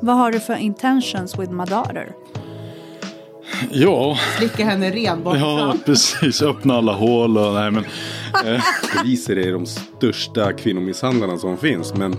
[0.00, 2.12] Vad har du för intentions with my daughter?
[3.70, 5.58] Ja, Slicka henne ren bakifrån.
[5.58, 6.42] ja precis.
[6.42, 7.84] Öppna alla hål och nej men.
[8.54, 8.62] Eh,
[8.96, 11.94] Poliser är de största kvinnomisshandlarna som finns.
[11.94, 12.16] Men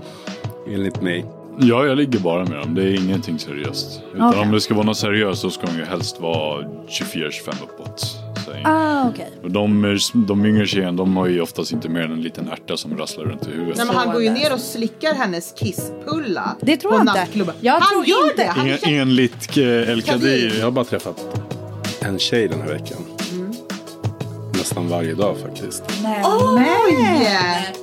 [0.67, 1.25] enligt mig.
[1.59, 2.75] ja, jag ligger bara med dem.
[2.75, 4.01] Det är ingenting seriöst.
[4.13, 4.41] Utan Okej.
[4.41, 7.80] om det ska vara något seriöst så ska de ju helst vara 24-25 uppåt.
[8.65, 9.09] Ah,
[9.43, 12.77] och de, de yngre tjejerna de har ju oftast inte mer än en liten ärta
[12.77, 13.77] som rasslar runt i huvudet.
[13.77, 16.55] Nej, men han går ju ner och slickar hennes kisspulla.
[16.61, 17.53] Det tror jag inte.
[17.61, 18.43] Jag han tror gör inte.
[18.43, 18.49] det!
[18.49, 20.57] Han En, enligt eh, El Kadir.
[20.57, 21.41] Jag har bara träffat
[21.99, 22.97] en tjej den här veckan.
[24.53, 25.83] Nästan varje dag faktiskt.
[26.03, 26.59] Nej, Oj!
[26.93, 27.80] Hej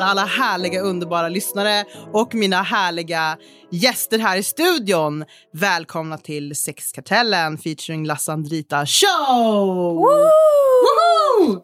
[0.00, 3.36] alla härliga underbara lyssnare och mina härliga
[3.70, 5.24] gäster här i studion.
[5.52, 9.94] Välkomna till Sexkartellen featuring Lassandrita Show!
[9.94, 11.60] Woho!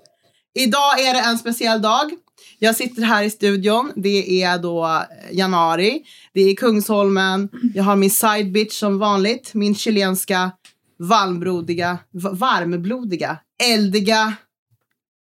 [0.54, 2.10] Idag är det en speciell dag.
[2.58, 3.92] Jag sitter här i studion.
[3.96, 5.00] Det är då eh,
[5.38, 6.02] januari.
[6.34, 7.48] Det är Kungsholmen.
[7.74, 9.54] Jag har min side bitch som vanligt.
[9.54, 10.50] Min chilenska
[10.98, 14.34] varmblodiga, va- varmblodiga, eldiga,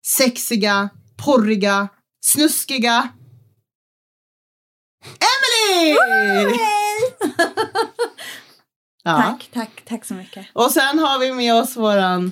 [0.05, 0.89] sexiga,
[1.25, 1.87] porriga,
[2.21, 3.09] snuskiga
[5.05, 5.95] Emily!
[9.03, 9.17] ja.
[9.21, 10.45] Tack, tack, tack så mycket.
[10.53, 12.31] Och sen har vi med oss våran,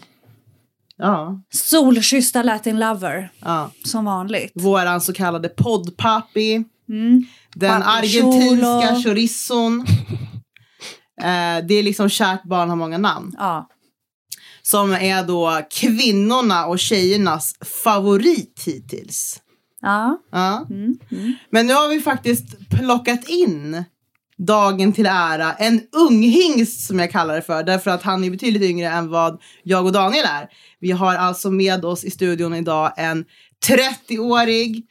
[0.97, 4.51] ja, Solkyssta Latin Lover, ja, som vanligt.
[4.55, 6.63] våran så kallade poddpapi.
[6.89, 7.25] Mm.
[7.55, 9.85] Den Papi argentinska chorizon.
[11.21, 13.35] Eh, det är liksom kärt barn har många namn.
[13.37, 13.69] Ja.
[14.61, 19.41] Som är då kvinnorna och tjejernas favorit hittills.
[19.81, 20.21] Ja.
[20.31, 20.65] Ja.
[20.69, 20.97] Mm.
[21.11, 21.33] Mm.
[21.49, 23.83] Men nu har vi faktiskt plockat in
[24.37, 27.63] dagen till ära en unghingst som jag kallar det för.
[27.63, 30.49] Därför att han är betydligt yngre än vad jag och Daniel är.
[30.79, 33.25] Vi har alltså med oss i studion idag en
[33.67, 34.85] 30-årig,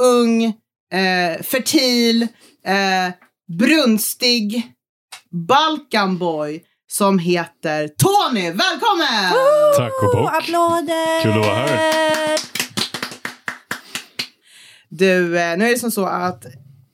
[0.00, 2.22] ung, eh, fertil,
[2.66, 3.14] eh,
[3.58, 4.72] brunstig
[5.48, 8.50] Balkanboy som heter Tony.
[8.50, 9.32] Välkommen!
[9.76, 10.34] Tack och bock.
[10.34, 11.22] Applåder!
[11.22, 12.51] Kul att vara här.
[14.94, 16.44] Du, eh, nu är det som så att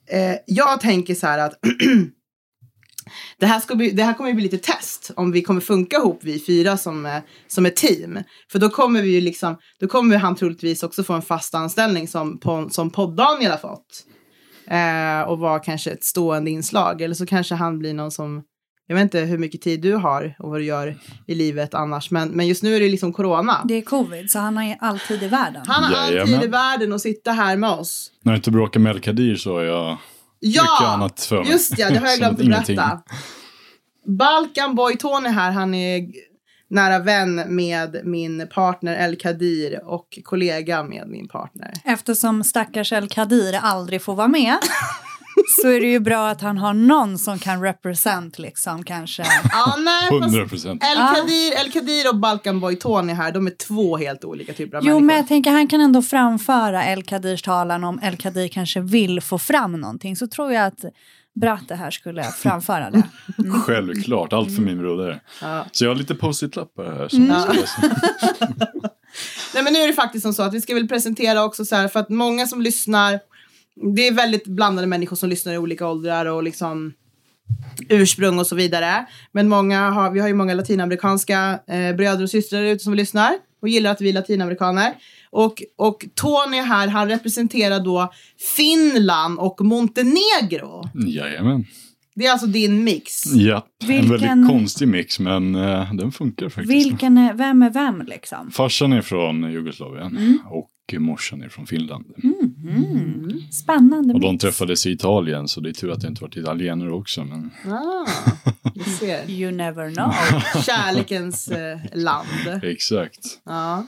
[0.09, 1.53] eh, jag tänker så här att
[3.39, 6.19] det, här ska bli, det här kommer bli lite test om vi kommer funka ihop
[6.21, 7.17] vi fyra som, eh,
[7.47, 8.19] som ett team.
[8.51, 12.07] För då kommer vi ju liksom, då kommer han troligtvis också få en fast anställning
[12.07, 12.39] som,
[12.71, 14.05] som podd-Daniel har fått.
[14.67, 17.01] Eh, och vara kanske ett stående inslag.
[17.01, 18.43] Eller så kanske han blir någon som,
[18.89, 22.11] jag vet inte hur mycket tid du har och vad du gör i livet annars.
[22.11, 23.61] Men, men just nu är det liksom corona.
[23.65, 25.61] Det är covid, så han har alltid i världen.
[25.67, 26.39] Han har Jajamän.
[26.39, 28.11] tid i världen att sitta här med oss.
[28.21, 29.97] När jag inte bråkar med El Kadir så har jag
[30.41, 31.51] mycket annat för mig.
[31.51, 32.75] Just ja, det har jag glömt att ingenting.
[32.75, 33.01] berätta.
[34.05, 36.07] Balkan Boy Tony här, han är
[36.69, 41.73] nära vän med min partner El Kadir och kollega med min partner.
[41.85, 44.57] Eftersom stackars El Kadir aldrig får vara med
[45.61, 49.23] så är det ju bra att han har någon som kan represent liksom kanske.
[49.51, 50.83] Ja, nej, fast 100 procent.
[50.83, 51.13] El Ja.
[51.15, 54.83] Kadir, El Kadir och Balkan Boy Tony här, de är två helt olika typer av
[54.83, 55.05] Jo, människor.
[55.05, 59.21] men jag tänker han kan ändå framföra El Kadirs talan om El Kadir kanske vill
[59.21, 60.15] få fram någonting.
[60.15, 60.79] Så tror jag att
[61.41, 63.03] Bratte här skulle framföra det.
[63.65, 65.21] Självklart, allt för min broder.
[65.41, 65.65] Ja.
[65.71, 67.07] Så jag har lite post-it-lappar här.
[67.07, 67.81] Som läsa.
[69.53, 71.75] Nej men nu är det faktiskt som så att vi ska väl presentera också så
[71.75, 73.19] här för att många som lyssnar,
[73.95, 76.93] det är väldigt blandade människor som lyssnar i olika åldrar och liksom
[77.89, 79.05] ursprung och så vidare.
[79.31, 83.31] Men många har, vi har ju många latinamerikanska eh, bröder och systrar ute som lyssnar
[83.61, 84.93] och gillar att vi är latinamerikaner.
[85.31, 88.11] Och, och Tony här, han representerar då
[88.57, 90.89] Finland och Montenegro.
[91.07, 91.65] Jajamän.
[92.15, 93.25] Det är alltså din mix.
[93.25, 96.71] Ja, en Vilken- väldigt konstig mix men eh, den funkar faktiskt.
[96.71, 98.51] Vilken är, vem är vem liksom?
[98.51, 100.37] Farsan är från Jugoslavien Mm.
[100.51, 102.05] och morsan är från Finland.
[102.23, 103.41] Mm.
[103.51, 104.41] Spännande Och de mix.
[104.41, 107.23] träffades i Italien så det är tur att det inte varit italienare också.
[107.23, 107.51] Men...
[107.73, 108.05] Ah.
[109.27, 110.13] You never know.
[110.63, 112.27] Kärlekens eh, land.
[112.63, 113.19] Exakt.
[113.45, 113.87] Ja.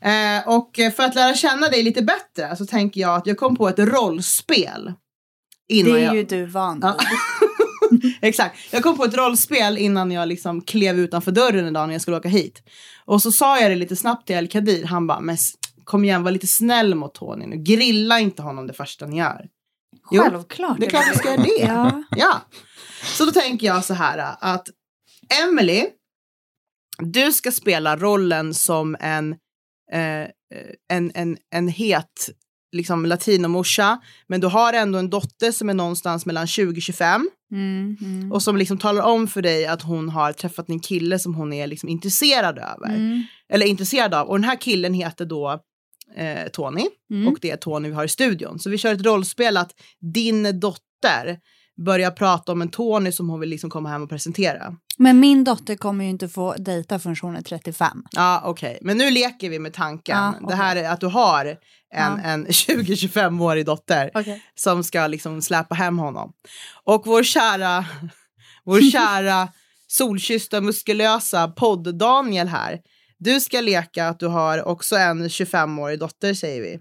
[0.00, 3.56] Eh, och för att lära känna dig lite bättre så tänker jag att jag kom
[3.56, 4.92] på ett rollspel.
[5.68, 6.16] Innan Det är jag...
[6.16, 6.96] ju du van Ja.
[7.90, 8.14] vid.
[8.20, 8.58] Exakt.
[8.72, 12.16] Jag kom på ett rollspel innan jag liksom klev utanför dörren idag när jag skulle
[12.16, 12.62] åka hit.
[13.04, 14.84] Och så sa jag det lite snabbt till El Kadir.
[14.84, 15.36] Han bara, men
[15.84, 17.56] kom igen, var lite snäll mot Tony nu.
[17.56, 19.48] Grilla inte honom det första ni gör.
[20.10, 20.80] Jo, Självklart.
[20.80, 21.60] det är klart vi ska göra det.
[21.60, 22.02] Ja.
[22.16, 22.40] Ja.
[23.04, 24.68] Så då tänker jag så här att
[25.42, 25.86] Emily,
[26.98, 29.32] du ska spela rollen som en,
[29.92, 30.28] eh,
[30.92, 32.30] en, en, en het
[32.76, 38.32] liksom latinomorsa, men du har ändå en dotter som är någonstans mellan 20-25 Mm, mm.
[38.32, 41.52] och som liksom talar om för dig att hon har träffat en kille som hon
[41.52, 42.88] är liksom intresserad över.
[42.88, 43.22] Mm.
[43.52, 44.28] Eller intresserad av.
[44.28, 45.60] Och den här killen heter då
[46.16, 47.28] eh, Tony Mm.
[47.28, 48.58] och det är Tony vi har i studion.
[48.58, 49.70] Så vi kör ett rollspel att
[50.00, 51.38] din dotter
[51.84, 54.76] börjar prata om en Tony som hon vill liksom komma hem och presentera.
[54.98, 58.02] Men min dotter kommer ju inte få dejta förrän hon är 35.
[58.12, 58.78] Ja, okej.
[58.82, 60.16] Men nu leker vi med tanken.
[60.18, 60.56] Ja, Det okej.
[60.56, 61.56] här är att du har en,
[61.94, 62.18] Ja.
[62.24, 64.40] en 20-25-årig dotter Okay.
[64.54, 66.32] som ska liksom släpa hem honom.
[66.84, 67.84] Och vår kära,
[68.64, 69.48] vår kära
[69.86, 72.78] solkyssta muskulösa podd-Daniel här.
[73.20, 76.80] Du ska leka att du har också en 25-årig dotter säger vi.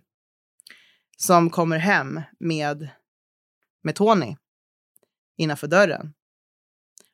[1.18, 2.90] Som kommer hem med,
[3.84, 4.36] med Tony
[5.38, 6.14] innanför dörren.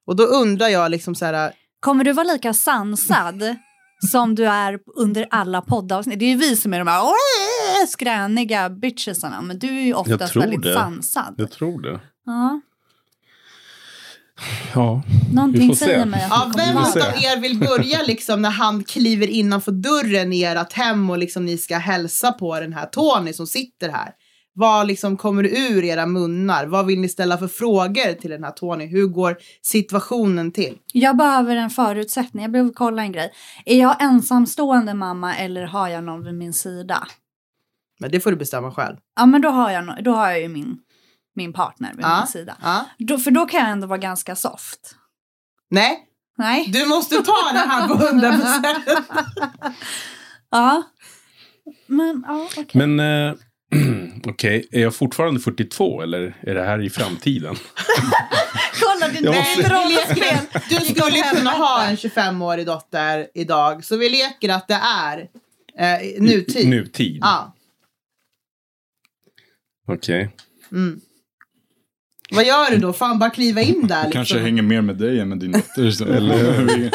[0.06, 3.56] Och då undrar jag liksom så här, Kommer du vara lika sansad
[4.12, 6.20] som du är under alla poddavsnitt?
[6.20, 10.36] Det är ju vi som är de här skräniga bitchesarna, men du är ju oftast
[10.36, 10.74] väldigt det.
[10.74, 11.36] sansad.
[11.38, 12.00] Jag tror det.
[12.26, 12.62] Ja,
[14.74, 19.28] Ja, någonting säger mig att Ja, vem av er vill börja liksom när han kliver
[19.28, 23.48] innanför dörren i ert hem och liksom ni ska hälsa på den här Tony som
[23.48, 24.12] sitter här?
[24.58, 26.66] Vad liksom kommer ur era munnar?
[26.66, 28.86] Vad vill ni ställa för frågor till den här Tony?
[28.86, 30.78] Hur går situationen till?
[30.94, 33.32] Jag behöver en förutsättning, jag behöver kolla en grej.
[33.66, 37.08] Är jag ensamstående mamma eller har jag någon vid min sida?
[38.00, 38.96] Men det får du bestämma själv.
[39.16, 40.78] Ja, men då har jag, då har jag ju min,
[41.36, 42.18] min partner vid Ja.
[42.20, 42.58] min sida.
[42.62, 42.86] Ja.
[43.00, 44.96] Då, för då kan jag ändå vara ganska soft.
[45.70, 46.00] Nej,
[46.38, 46.66] Nej?
[46.74, 49.06] du måste ta det här på 100 procent.
[50.52, 50.84] Ja.
[51.88, 52.66] Men, ja, okej.
[52.74, 53.34] men eh,
[54.26, 57.56] okej, är jag fortfarande 42 eller är det här i framtiden?
[58.84, 60.38] Kolla din Jag måste- rollspel!
[60.70, 65.18] Du skulle kunna ha en 25-årig dotter idag, så vi leker att det är
[65.80, 66.70] eh, nutid.
[66.70, 67.18] Nutid?
[67.22, 67.54] Ja.
[69.88, 70.36] Okej.
[70.72, 71.00] Mm.
[72.32, 72.94] Vad gör du då?
[72.94, 74.04] Fan, bara kliva in där.
[74.04, 74.12] Liksom.
[74.12, 76.08] Kanske hänger mer med dig än med din dotter.
[76.16, 76.92] Eller-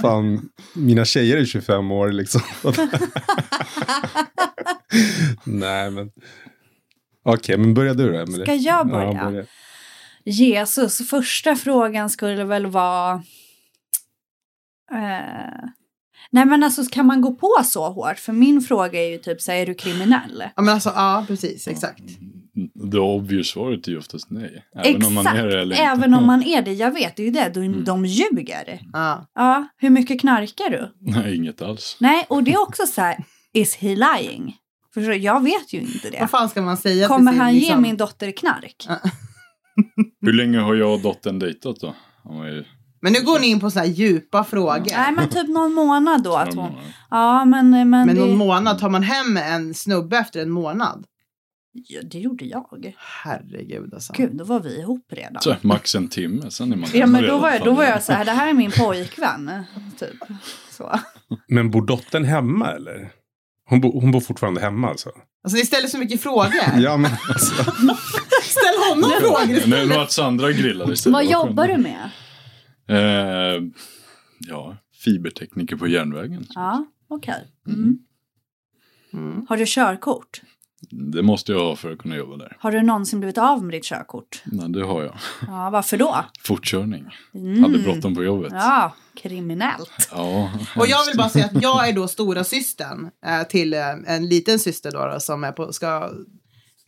[0.00, 2.40] Fan, mina tjejer är 25 år liksom.
[5.44, 6.10] Nej, men.
[7.24, 8.44] Okej, men börja du då, Emelie.
[8.44, 9.12] Ska jag börja?
[9.12, 9.44] Ja, börja.
[10.24, 13.12] Jesus, första frågan skulle väl vara...
[14.92, 15.68] Eh,
[16.30, 18.18] nej men alltså kan man gå på så hårt?
[18.18, 20.44] För min fråga är ju typ så är du kriminell?
[20.56, 21.68] Ja, men alltså, ja, precis.
[21.68, 22.02] Exakt.
[22.74, 24.64] Det obvious svaret är ju oftast nej.
[24.84, 25.82] Även om man är det eller inte.
[25.82, 26.72] även om man är det.
[26.72, 27.50] Jag vet, det är ju det.
[27.54, 28.80] De, de ljuger.
[28.92, 29.26] Ja.
[29.34, 30.92] Ja, hur mycket knarkar du?
[31.00, 31.96] Nej, inget alls.
[32.00, 34.56] Nej, och det är också så här, is he lying?
[34.94, 35.14] Förstår?
[35.14, 36.20] Jag vet ju inte det.
[36.20, 38.86] Vad fan ska man säga Kommer han ge liksom- min dotter knark?
[40.20, 41.94] Hur länge har jag och dottern dejtat då?
[42.30, 42.66] Är
[43.00, 44.96] Men nu går ni in på så här djupa frågor.
[44.96, 46.36] Nej, men typ någon månad då.
[46.36, 46.70] Att hon...
[47.10, 47.70] Ja, men...
[47.70, 48.14] Men, Men det...
[48.14, 51.06] någon månad, tar man hem en snubbe efter en månad?
[51.72, 52.94] Ja, det gjorde jag.
[52.98, 54.12] Herregud alltså.
[54.16, 55.42] Gud, då var vi ihop redan.
[55.42, 58.02] Så, max en timme, sen är man Ja, men då var, jag, då var jag
[58.02, 59.64] så här, det här är min pojkvän.
[59.98, 60.16] Typ.
[60.70, 61.00] Så.
[61.48, 63.12] Men bor dottern hemma eller?
[63.68, 65.10] Hon, bo, hon bor fortfarande hemma alltså?
[65.44, 66.52] Alltså ni ställer så mycket frågor.
[66.78, 67.54] Ja, men alltså.
[68.42, 71.14] Ställ honom frågor Nej, det var att Sandra grillade istället.
[71.14, 72.10] Vad jobbar du med?
[72.88, 73.62] Eh,
[74.38, 76.46] ja, fibertekniker på järnvägen.
[76.54, 77.52] Ja, okej.
[77.66, 77.98] Mm.
[79.12, 79.46] Mm.
[79.48, 80.40] Har du körkort?
[80.90, 82.56] Det måste jag ha för att kunna jobba där.
[82.60, 84.42] Har du någonsin blivit av med ditt körkort?
[84.44, 85.14] Nej, det har jag.
[85.46, 86.16] Ja, varför då?
[86.44, 87.04] Fortkörning.
[87.34, 87.62] Mm.
[87.62, 88.52] Hade bråttom på jobbet.
[88.54, 90.08] Ja, kriminellt.
[90.10, 93.88] Ja, Och jag vill bara säga att jag är då stora systern eh, till eh,
[94.06, 96.10] en liten syster då, då som är på, ska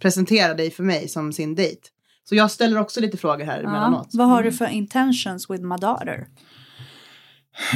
[0.03, 1.81] presentera dig för mig som sin dejt.
[2.29, 3.69] Så jag ställer också lite frågor här Ja.
[3.69, 4.09] emellanåt.
[4.13, 6.27] Vad har du för intentions with my daughter?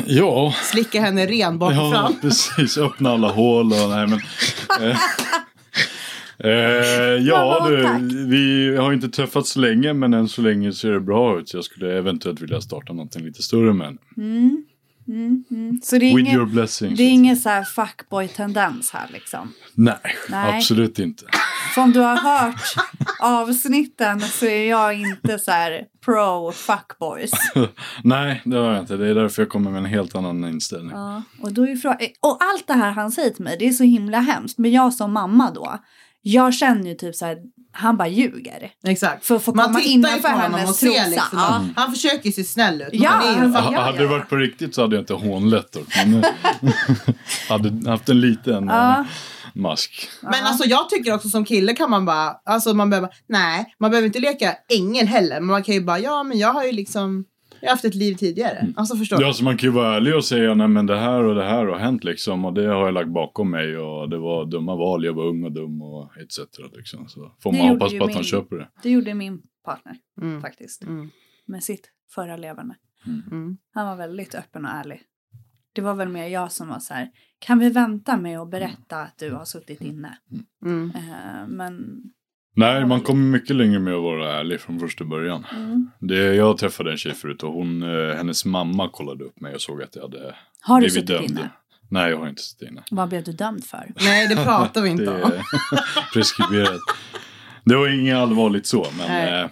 [0.06, 2.78] Ja, Slicka henne ren bak och ja precis.
[2.78, 4.20] Öppna alla hål och nej men.
[4.90, 4.96] Eh,
[6.44, 6.50] eh,
[7.26, 11.48] ja, du, vi har inte träffats länge men än så länge ser det bra ut.
[11.48, 13.98] Så jag skulle eventuellt vilja starta någonting lite större men.
[14.16, 14.64] Mm.
[15.08, 15.80] Mm, mm.
[15.82, 19.52] Så det är With ingen, det är ingen så här fuckboy-tendens här liksom?
[19.74, 19.96] Nej,
[20.28, 20.56] Nej.
[20.56, 21.24] absolut inte.
[21.74, 22.74] Som du har hört
[23.20, 27.30] avsnitten så är jag inte så här pro fuckboys.
[28.04, 28.96] Nej, det har jag inte.
[28.96, 30.92] Det är därför jag kommer med en helt annan inställning.
[30.92, 33.68] Ja, och, då är ju frågan, och allt det här han säger till mig, det
[33.68, 34.58] är så himla hemskt.
[34.58, 35.78] Men jag som mamma då,
[36.32, 37.38] jag känner ju typ så här,
[37.72, 38.70] han bara ljuger.
[38.86, 39.24] Exakt.
[39.26, 41.08] För att få Man komma tittar ju innanför på honom hennes och ser trosa.
[41.08, 41.64] liksom, Ja.
[41.76, 42.88] han försöker ju se snäll ut.
[42.92, 45.86] Ja, han ja, hade det varit på riktigt så hade jag inte hånlett dock.
[46.06, 46.30] Men eh,
[47.48, 49.04] hade haft en liten eh, Ja.
[49.54, 50.08] mask.
[50.22, 53.90] Men alltså jag tycker också som kille kan man bara, alltså man behöver, nej, man
[53.90, 55.34] behöver inte leka ängel heller.
[55.40, 57.24] Men man kan ju bara, ja men jag har ju liksom
[57.60, 58.72] Jag har haft ett liv tidigare.
[58.76, 59.22] Alltså förstår du?
[59.22, 61.44] Ja, så man kan ju vara ärlig och säga nej men det här och det
[61.44, 64.76] här har hänt liksom och det har jag lagt bakom mig och det var dumma
[64.76, 66.38] val, jag var ung och dum och etc.
[66.76, 67.08] Liksom.
[67.08, 68.68] Så får Det man gjorde hoppas på att han min- köper det.
[68.82, 70.40] Det gjorde min partner Mm.
[70.42, 70.82] faktiskt.
[70.82, 71.10] Mm.
[71.46, 72.74] Med sitt förra levande.
[73.06, 73.58] Mm.
[73.74, 75.02] Han var väldigt öppen och ärlig.
[75.72, 78.96] Det var väl mer jag som var så här, kan vi vänta med att berätta
[78.96, 80.18] att du har suttit inne?
[80.64, 80.92] Mm.
[80.94, 82.02] Eh, men
[82.58, 85.46] Nej, man kommer mycket längre med att vara ärlig från första början.
[85.56, 85.90] mm.
[85.98, 89.60] Det, jag träffade en tjej förut och hon, eh, hennes mamma kollade upp mig och
[89.60, 91.30] såg att jag hade har du blivit suttit dömd.
[91.30, 91.50] inne?
[91.90, 92.82] Nej, jag har inte suttit inne.
[92.90, 93.92] Vad blev du dömd för?
[94.00, 95.32] Nej, det pratar vi inte om.
[96.12, 96.80] preskriberat.
[97.64, 99.40] Det var inget allvarligt så, men, Nej.
[99.42, 99.48] eh,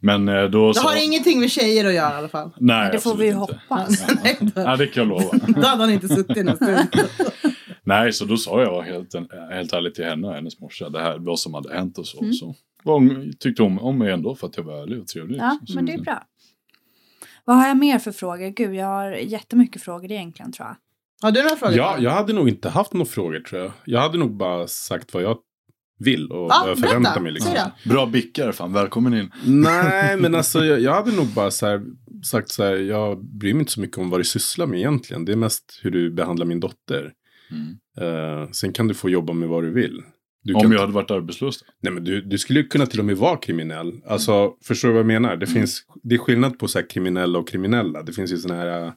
[0.00, 2.50] men eh, då Det har ingenting med tjejer att göra i alla fall.
[2.56, 4.06] Nej, det får vi ju hoppas.
[4.24, 5.38] Nej, då, Ja, det kan jag lova.
[5.46, 6.78] då hade han inte suttit i någon stund.
[7.88, 9.14] Nej, så då sa jag helt,
[9.50, 12.20] helt ärligt till henne och hennes morsa det här, vad som hade hänt och så.
[12.20, 12.32] Mm.
[12.32, 12.54] så
[12.84, 15.38] hon, tyckte hon om mig ändå för att jag var ärlig och trevlig.
[15.40, 15.76] Ja, liksom.
[15.76, 16.22] men det är bra.
[17.44, 18.48] Vad har jag mer för frågor?
[18.48, 20.76] Gud, jag har jättemycket frågor egentligen tror jag.
[21.22, 21.76] Har du några frågor?
[21.76, 23.72] Ja, jag hade nog inte haft några frågor tror jag.
[23.84, 25.38] Jag hade nog bara sagt vad jag
[25.98, 27.20] vill och Ja, vad jag förväntar berätta.
[27.20, 27.32] mig.
[27.32, 27.54] Liksom.
[27.84, 27.90] Då.
[27.90, 29.32] Bra bickar, fan välkommen in.
[29.44, 31.82] Nej, men alltså jag, jag hade nog bara så här,
[32.24, 35.24] sagt så här, jag bryr mig inte så mycket om vad du sysslar med egentligen.
[35.24, 37.12] Det är mest hur du behandlar min dotter.
[37.50, 37.78] Mm.
[38.00, 40.02] Eh, sen kan du få jobba med vad du vill.
[40.42, 41.64] Du Om kan, jag hade varit arbetslös?
[41.80, 44.00] Nej, men du, du skulle ju kunna till och med vara kriminell.
[44.06, 45.36] Alltså, förstår du vad jag menar?
[45.36, 48.02] Det, finns, det är skillnad på så här, kriminella och kriminella.
[48.02, 48.92] Det finns ju sådana här äh,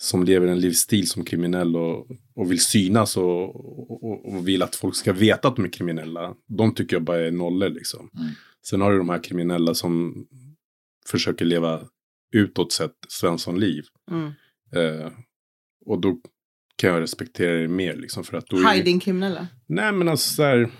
[0.00, 3.56] som lever en livsstil som kriminell och, och vill synas och,
[3.90, 6.34] och, och vill att folk ska veta att de är kriminella.
[6.46, 8.10] De tycker jag bara är nollor liksom.
[8.18, 8.30] Mm.
[8.62, 10.26] Sen har du de här kriminella som
[11.06, 11.80] försöker leva
[12.32, 13.84] utåt sett Svenssonliv.
[14.10, 14.26] Mm.
[14.74, 15.12] Eh,
[15.86, 16.20] och då
[16.80, 18.24] kan jag respektera det mer liksom.
[18.24, 19.46] För att då är, Hiding-kriminella.
[19.66, 20.70] Nej men alltså så här,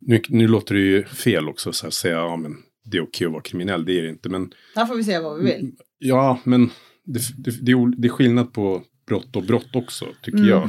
[0.00, 3.26] nu, nu låter det ju fel också så här, säga ja men det är okej
[3.26, 4.28] att vara kriminell, det är det inte.
[4.28, 5.72] Men Här får vi säga vad vi vill.
[5.98, 6.70] ja, men
[7.04, 10.50] det, det, det, det är skillnad på brott och brott också, tycker Mm.
[10.50, 10.68] jag.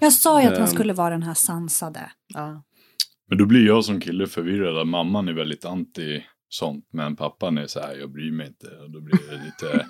[0.00, 0.74] Jag sa ju att han Ehm.
[0.74, 2.10] skulle vara den här sansade.
[2.34, 2.62] Ja.
[3.28, 4.86] Men då blir jag som kille förvirrad.
[4.86, 6.22] Mamman är väldigt anti
[6.56, 6.88] sånt.
[6.92, 8.66] Men pappan är så här, jag bryr mig inte.
[8.66, 9.86] Och då blir det lite,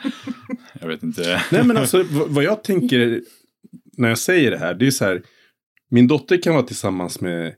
[0.80, 1.42] jag vet inte.
[1.52, 3.22] Nej men alltså vad jag tänker
[3.96, 5.22] när jag säger det här, det är så här,
[5.90, 7.54] min dotter kan vara tillsammans med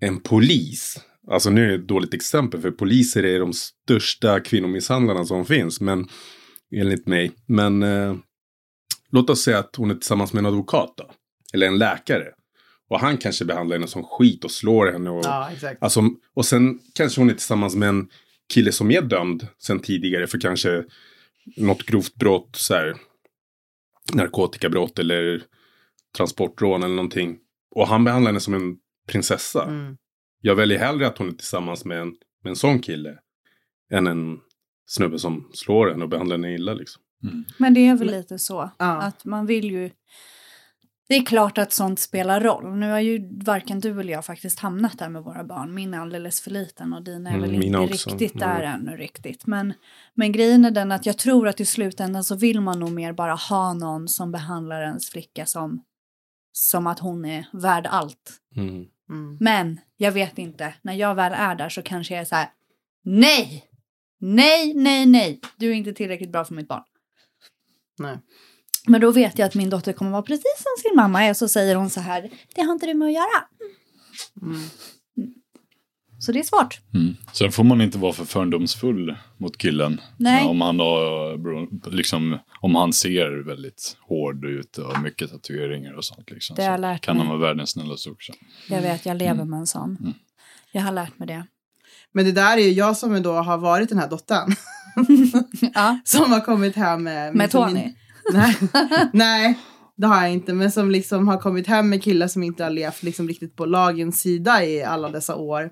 [0.00, 1.00] en polis.
[1.30, 5.80] Alltså nu är det ett dåligt exempel, för poliser är de största kvinnomisshandlarna som finns,
[5.80, 6.08] men
[6.76, 7.32] enligt mig.
[7.46, 8.16] Men eh,
[9.10, 11.10] låt oss säga att hon är tillsammans med en advokat då,
[11.54, 12.26] eller en läkare.
[12.90, 15.10] Och han kanske behandlar henne som skit och slår henne.
[15.10, 15.82] Och, ja, exakt.
[15.82, 18.08] Alltså, och sen kanske hon är tillsammans med en
[18.52, 20.84] kille som är dömd sen tidigare för kanske
[21.56, 22.96] något grovt brott, så här,
[24.12, 25.42] narkotikabrott eller
[26.16, 27.38] transportrån eller någonting.
[27.74, 28.76] Och han behandlar henne som en
[29.08, 29.64] prinsessa.
[29.64, 29.96] Mm.
[30.40, 32.08] Jag väljer hellre att hon är tillsammans med en,
[32.42, 33.18] med en sån kille
[33.92, 34.38] än en
[34.86, 37.02] snubbe som slår henne och behandlar henne illa liksom.
[37.56, 38.70] Men det är väl lite så.
[38.78, 39.02] Ja.
[39.02, 39.90] Att man vill ju...
[41.12, 42.74] Det är klart att sånt spelar roll.
[42.76, 45.74] Nu har ju varken du eller jag faktiskt hamnat där med våra barn.
[45.74, 48.10] Min är alldeles för liten och dina är Mm, väl mina inte också.
[48.10, 48.80] riktigt där Mm.
[48.80, 49.46] ännu riktigt.
[49.46, 49.74] Men,
[50.14, 53.12] men grejen är den att jag tror att i slutändan så vill man nog mer
[53.12, 55.84] bara ha någon som behandlar ens flicka som,
[56.52, 58.32] som att hon är värd allt.
[58.56, 58.84] Mm.
[59.10, 59.36] Mm.
[59.40, 62.48] Men jag vet inte, när jag väl är där så kanske jag är så här,
[63.04, 63.64] nej,
[64.20, 66.84] nej, nej, nej, du är inte tillräckligt bra för mitt barn.
[67.98, 68.18] Nej.
[68.86, 71.48] Men då vet jag att min dotter kommer vara precis som sin mamma är, så
[71.48, 73.44] säger hon så här, det har inte du med att göra.
[74.42, 74.60] Mm.
[76.18, 76.80] Så det är svårt.
[76.94, 77.16] Mm.
[77.32, 80.00] Sen får man inte vara för fördomsfull mot killen.
[80.16, 80.44] Nej.
[80.44, 86.04] Om han, har, bero- liksom, om han ser väldigt hård ut och mycket tatueringar och
[86.04, 86.30] sånt.
[86.30, 87.26] Liksom, Det har jag så lärt kan mig.
[87.26, 88.32] han vara världens snällaste också.
[88.68, 89.50] Jag vet, jag lever Mm.
[89.50, 89.96] med en sån.
[90.00, 90.14] Mm.
[90.72, 91.46] Jag har lärt mig det.
[92.12, 94.54] Men det där är ju jag som då har varit den här dottern.
[95.74, 97.34] Ja, som har kommit hem med...
[97.34, 97.80] med som Tony.
[97.80, 97.94] min-
[98.32, 98.56] Nej,
[99.12, 99.58] nej,
[99.96, 100.52] det har jag inte.
[100.52, 103.66] Men som liksom har kommit hem med killar som inte har levt liksom riktigt på
[103.66, 105.62] lagens sida i alla dessa år.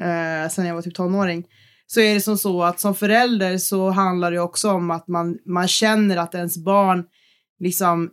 [0.00, 1.46] Eh, sen jag var typ tonåring.
[1.86, 5.38] Så är det som så att som förälder så handlar det också om att man,
[5.46, 7.04] man känner att ens barn
[7.60, 8.10] liksom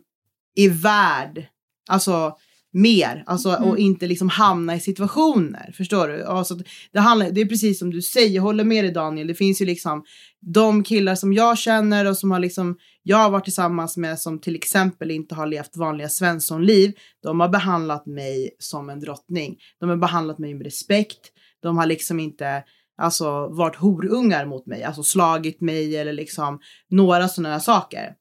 [0.54, 1.46] är värd,
[1.88, 2.36] alltså
[2.76, 3.68] mer, alltså, Mm.
[3.68, 5.72] och inte liksom hamna i situationer.
[5.76, 6.24] Förstår du?
[6.24, 6.58] Alltså,
[6.92, 9.26] det, handlar, det är precis som du säger, jag håller med dig Daniel.
[9.26, 10.04] Det finns ju liksom
[10.40, 14.40] de killar som jag känner och som har liksom, jag har varit tillsammans med som
[14.40, 16.92] till exempel inte har levt vanliga svenssonliv.
[17.22, 19.56] De har behandlat mig som en drottning.
[19.80, 21.20] De har behandlat mig med respekt.
[21.62, 22.62] De har liksom inte
[22.98, 28.12] alltså, varit horungar mot mig, alltså slagit mig eller liksom några sådana saker.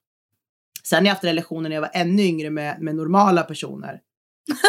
[0.83, 3.99] Sen har jag haft relationer när jag var ännu yngre med, med normala personer.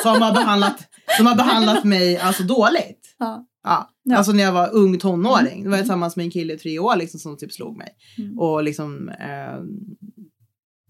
[0.03, 0.79] Som har behandlat,
[1.17, 3.15] som har behandlat mig alltså dåligt.
[3.19, 3.47] Ja.
[3.63, 3.91] Ja.
[4.03, 4.17] Ja.
[4.17, 5.53] Alltså när jag var ung tonåring.
[5.53, 5.65] Mm.
[5.65, 7.89] Då var jag tillsammans med en kille i tre år liksom, som typ slog mig.
[8.19, 8.39] Mm.
[8.39, 9.61] Och liksom eh,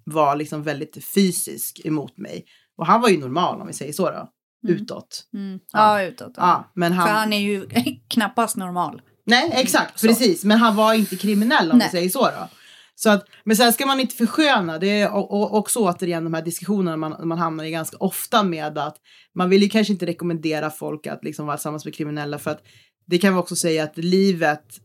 [0.05, 2.45] var liksom väldigt fysisk emot mig.
[2.77, 4.29] Och han var ju normal om vi säger så då.
[4.69, 4.83] Mm.
[4.83, 5.27] Utåt.
[5.35, 5.59] Mm.
[5.73, 6.01] Ja.
[6.01, 6.33] Ja, utåt.
[6.37, 7.09] Ja, men han...
[7.09, 7.69] För han är ju
[8.09, 9.03] knappast normal.
[9.25, 10.01] Nej, exakt.
[10.01, 10.07] Så.
[10.07, 10.45] Precis.
[10.45, 11.87] Men han var inte kriminell om Nej.
[11.87, 12.49] vi säger så då.
[12.99, 14.79] Så att, men sen ska man inte försköna.
[14.79, 18.43] Det är och, och, också återigen de här diskussionerna man, man hamnar i ganska ofta
[18.43, 18.97] med att
[19.35, 22.63] man vill ju kanske inte rekommendera folk att liksom vara tillsammans med kriminella för att
[23.07, 24.81] det kan vi också säga att livet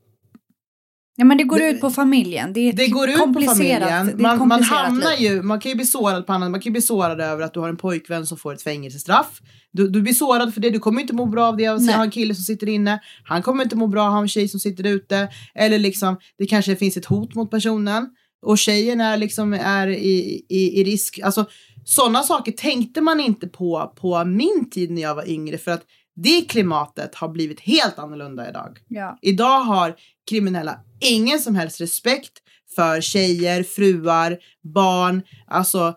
[1.15, 2.53] Ja, men det går Det- ut på familjen.
[2.53, 4.15] Det, är Det går ut på familjen.
[4.17, 6.51] Man, man hamnar ju, man kan ju bli sårad på annat.
[6.51, 9.39] Man kan ju bli sårad över att du har en pojkvän som får ett fängelsestraff.
[9.71, 11.63] Du, du blir sårad för det, du kommer inte må bra av det.
[11.63, 14.47] Jag har en kille som sitter inne, han kommer inte må bra av en tjej
[14.47, 15.27] som sitter ute.
[15.55, 18.09] Eller liksom, det kanske finns ett hot mot personen.
[18.45, 21.19] Och tjejen är liksom är i, i, i risk.
[21.23, 21.45] Alltså
[21.85, 25.57] sådana saker tänkte man inte på på min tid när jag var yngre.
[25.57, 25.81] För att
[26.15, 28.79] det klimatet har blivit helt annorlunda idag.
[28.87, 29.17] Ja.
[29.21, 29.95] Idag har
[30.29, 32.31] kriminella ingen som helst respekt
[32.75, 34.37] för tjejer, fruar,
[34.73, 35.95] barn, alltså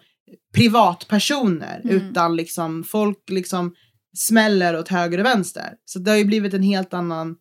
[0.54, 1.80] privatpersoner.
[1.84, 1.96] Mm.
[1.96, 3.74] Utan liksom folk liksom
[4.16, 5.74] smäller åt höger och vänster.
[5.84, 7.36] Så det har ju blivit en helt annan...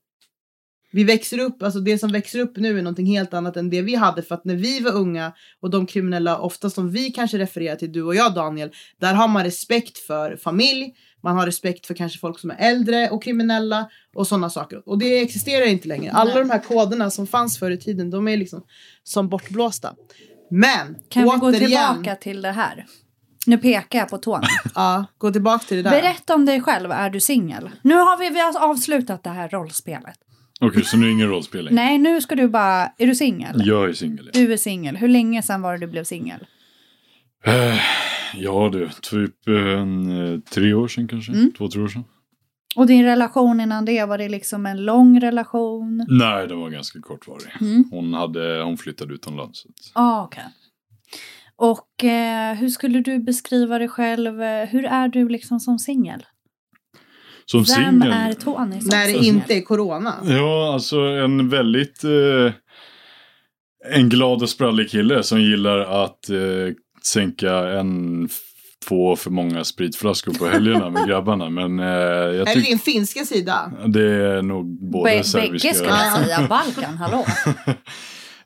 [0.91, 3.81] Vi växer upp, alltså det som växer upp nu är någonting helt annat än det
[3.81, 4.21] vi hade.
[4.21, 7.91] För att när vi var unga och de kriminella, ofta som vi kanske refererar till,
[7.91, 12.19] du och jag Daniel, där har man respekt för familj, man har respekt för kanske
[12.19, 14.89] folk som är äldre och kriminella och sådana saker.
[14.89, 16.11] Och det existerar inte längre.
[16.11, 16.43] Alla Nej.
[16.43, 18.63] de här koderna som fanns förr i tiden, de är liksom
[19.03, 19.95] som bortblåsta.
[20.49, 22.85] Men, Kan vi gå återigen, tillbaka till det här?
[23.45, 24.41] Nu pekar jag på tån.
[24.75, 25.91] Ja, gå tillbaka till det där.
[26.01, 26.91] Berätta om dig själv.
[26.91, 27.69] Är du singel?
[27.81, 30.15] Nu har vi, vi har avslutat det här rollspelet.
[30.61, 31.75] Okej, så nu är det ingen rollspelning?
[31.75, 32.91] Nej, nu ska du bara...
[32.97, 33.61] Är du singel?
[33.65, 34.29] Jag är singel.
[34.33, 34.39] ja.
[34.39, 34.97] Du är singel.
[34.97, 36.45] Hur länge sedan var det du blev singel?
[38.33, 41.31] Eh, Ja du, typ en, eh, tre år sedan kanske?
[41.31, 41.51] Mm.
[41.57, 42.03] Två, tre år sedan?
[42.75, 46.05] Och din relation innan det, var det liksom en lång relation?
[46.09, 47.47] Nej, den var ganska kortvarig.
[47.61, 47.83] Mm.
[47.91, 49.63] Hon, hade, hon flyttade utomlands.
[49.93, 50.43] Ah, okej.
[51.55, 54.41] Och eh, hur skulle du beskriva dig själv?
[54.41, 56.25] Eh, Hur är du liksom som singel?
[57.45, 57.65] Som Vem
[58.01, 58.11] singel?
[58.11, 59.25] är Tony som När det singel?
[59.35, 60.13] inte är corona.
[60.23, 62.03] Ja, alltså en väldigt...
[62.03, 62.51] Eh,
[63.95, 66.37] en glad och sprallig kille som gillar att eh,
[67.05, 68.29] sänka en,
[68.87, 71.49] två för många spritflaskor på helgerna med grabbarna.
[71.49, 73.71] Men eh, jag Eller tycker din finska sida.
[73.87, 75.67] det är nog båda Bä- serbiska.
[75.67, 76.47] Bägge skulle jag säga.
[76.49, 77.25] Balkan, hallå.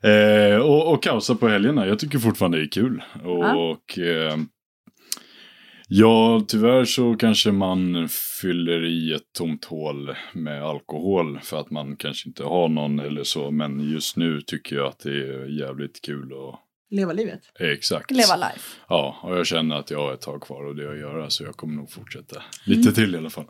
[0.02, 1.86] Eh, och, och kaosa på helgerna.
[1.86, 3.02] Jag tycker fortfarande det är kul.
[3.24, 3.56] Ja.
[3.56, 4.36] Och eh,
[5.88, 8.08] ja, tyvärr så kanske man
[8.42, 13.24] fyller i ett tomt hål med alkohol för att man kanske inte har någon eller
[13.24, 13.50] så.
[13.50, 16.58] Men just nu tycker jag att det är jävligt kul och
[16.90, 17.40] Leva livet.
[17.60, 18.10] exakt.
[18.10, 18.76] Leva life.
[18.88, 21.44] Ja, och jag känner att jag har ett tag kvar och det att göra så
[21.44, 23.46] jag kommer nog fortsätta lite till i alla fall.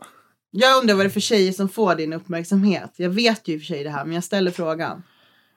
[0.51, 2.93] Jag undrar vad det är för tjejer som får din uppmärksamhet.
[2.95, 5.03] Jag vet ju i och för sig det här, men jag ställer frågan.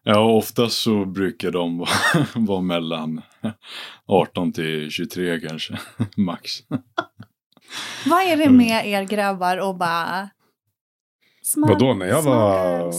[0.02, 1.78] Ja, oftast så brukar de
[2.14, 3.22] vara, vara mellan
[4.06, 5.78] 18 till 23 kanske,
[6.16, 6.50] max.
[8.06, 10.30] Vad är det med er grabbar och bara...
[11.42, 12.94] Smak, Vadå, när jag var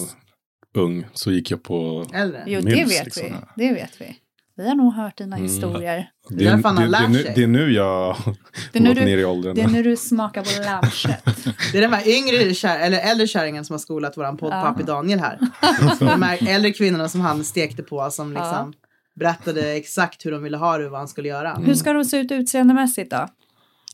[0.74, 2.06] ung så gick jag på...
[2.14, 2.44] Äldre.
[2.48, 3.24] Jo, det vet liksom.
[3.56, 3.68] vi.
[3.68, 4.18] Det vet vi.
[4.58, 5.48] Vi har nog hört dina Mm.
[5.50, 6.10] historier.
[6.30, 8.16] Det är det, det, nu, det är nu jag
[8.74, 9.56] Det är nu gått du- ner i åldern.
[9.56, 11.46] Det är när du smakar på lammkött.
[11.72, 14.94] Det är de här yngre kär, eller äldre kärringen som har skolat våran poddpappi Ja.
[14.94, 15.40] Daniel här.
[16.00, 18.74] De här äldre kvinnorna som han stekte på som liksom
[19.16, 21.54] berättade exakt hur de ville ha det och vad han skulle göra.
[21.66, 23.28] Hur ska de se ut utseendemässigt då?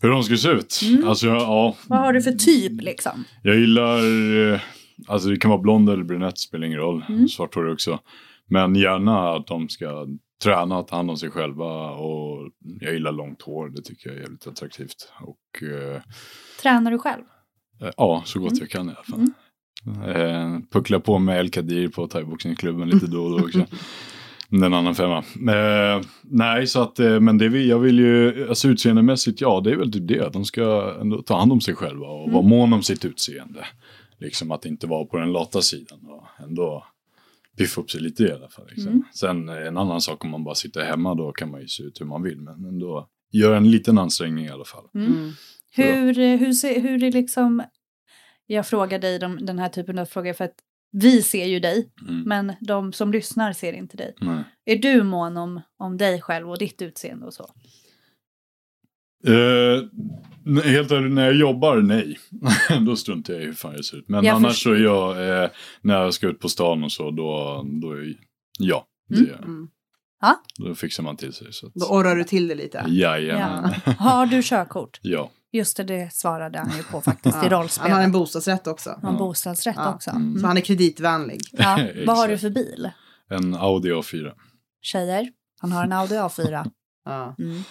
[0.01, 0.79] Hur de ska se ut?
[0.83, 1.07] Mm.
[1.07, 3.23] Alltså, ja, Vad har du för typ liksom?
[3.43, 3.97] jag gillar,
[4.53, 4.59] eh,
[5.07, 7.05] alltså det kan vara blond eller brunett, spelar ingen roll.
[7.09, 7.27] Mm.
[7.27, 7.99] Svarthårig också.
[8.49, 10.07] Men gärna att de ska
[10.43, 12.49] träna, ta hand om sig själva och
[12.82, 15.12] jag gillar långt hår, det tycker jag är jävligt attraktivt.
[15.21, 16.02] Och eh,
[16.62, 17.23] Tränar du själv?
[17.82, 18.60] eh, ja, så gott Mm.
[18.62, 19.28] jag kan i alla fall.
[20.15, 23.65] Eh, puckla på med El Kadir på thaiboxningsklubben lite då och då också.
[24.52, 25.17] Den annan femma.
[25.54, 29.71] Eh, nej, så att, eh, men det vill, jag vill ju, alltså utseendemässigt, ja det
[29.71, 30.25] är väl typ det.
[30.28, 32.34] Att de ska ändå ta hand om sig själva och Mm.
[32.34, 33.65] vara mån om sitt utseende.
[34.17, 36.86] Liksom att inte vara på den lata sidan och ändå
[37.59, 38.65] piffa upp sig lite i alla fall.
[38.69, 38.91] Liksom.
[38.91, 39.03] Mm.
[39.13, 41.83] Sen eh, en annan sak om man bara sitter hemma, då kan man ju se
[41.83, 42.41] ut hur man vill.
[42.41, 44.85] Men ändå gör en liten ansträngning i alla fall.
[44.95, 45.31] Mm.
[45.71, 47.63] Hur, eh, hur, ser, hur är liksom...
[48.45, 50.55] Jag frågar dig de, den här typen av frågor för att
[50.91, 52.23] vi ser ju dig, Mm.
[52.25, 54.13] men de som lyssnar ser inte dig.
[54.21, 54.43] Nej.
[54.65, 57.49] Är du mån om, om dig själv och ditt utseende och så?
[59.27, 59.84] Eh,
[60.43, 62.19] nej, helt ärligt, när jag jobbar, nej.
[62.86, 64.10] då struntar jag i hur fan jag ser ut.
[64.10, 64.69] Men Jag annars förstår.
[64.71, 65.49] så är jag, eh,
[65.82, 68.13] när jag ska ut på stan och så, då, då är
[68.60, 68.86] ja.
[69.13, 69.25] Mm.
[69.25, 69.67] Det, Mm.
[70.58, 71.53] Då fixar man till sig.
[71.53, 72.86] Så att, Då orrar du till det lite.
[72.88, 73.73] Jajamän.
[73.86, 73.91] Ja.
[73.99, 74.99] Har du körkort?
[75.01, 75.29] Ja.
[75.51, 77.89] Just det, det svarade han ju på faktiskt i rollspelet.
[77.91, 78.89] Han har en bostadsrätt också.
[78.89, 79.93] Han har en bostadsrätt Ja.
[79.93, 80.10] också.
[80.10, 80.43] Så Mm.
[80.43, 81.41] han är kreditvänlig.
[81.51, 81.79] Ja.
[82.08, 82.89] Vad har du för bil?
[83.29, 84.32] En Audi A4.
[84.82, 85.27] Tjejer,
[85.62, 86.71] han har en Audi A4.
[87.05, 87.36] Ja.
[87.39, 87.62] Mm.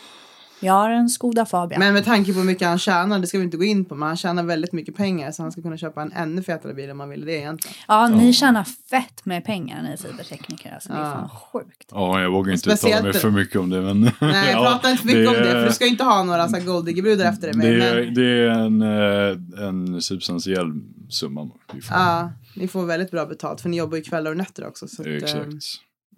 [0.60, 1.78] Jag har en Skoda Fabia.
[1.78, 3.94] Men med tanke på hur mycket han tjänar, det ska vi inte gå in på,
[3.94, 6.90] men han tjänar väldigt mycket pengar så han ska kunna köpa en ännu fetare bil
[6.90, 7.74] om man vill det egentligen.
[7.88, 8.32] ja, ni Ja.
[8.32, 10.72] tjänar fett med pengar ni fibertekniker.
[10.74, 11.88] Alltså, det är fan sjukt.
[11.90, 13.80] Ja, jag vågar inte Speciellt uttala mig för- mycket om det.
[13.80, 14.12] Men Nej,
[14.52, 16.56] ja, prata inte för mycket om det, är- för du ska inte ha några så
[16.56, 17.56] här golddiggerbrudar efter dig.
[17.56, 18.82] Men, Det är, det är en,
[19.62, 20.72] eh, en substantiell
[21.08, 21.96] summa vi får.
[21.96, 24.88] ja, ni får väldigt bra betalt, för ni jobbar ju kvällar och nätter också.
[24.88, 25.44] Så att, Exakt.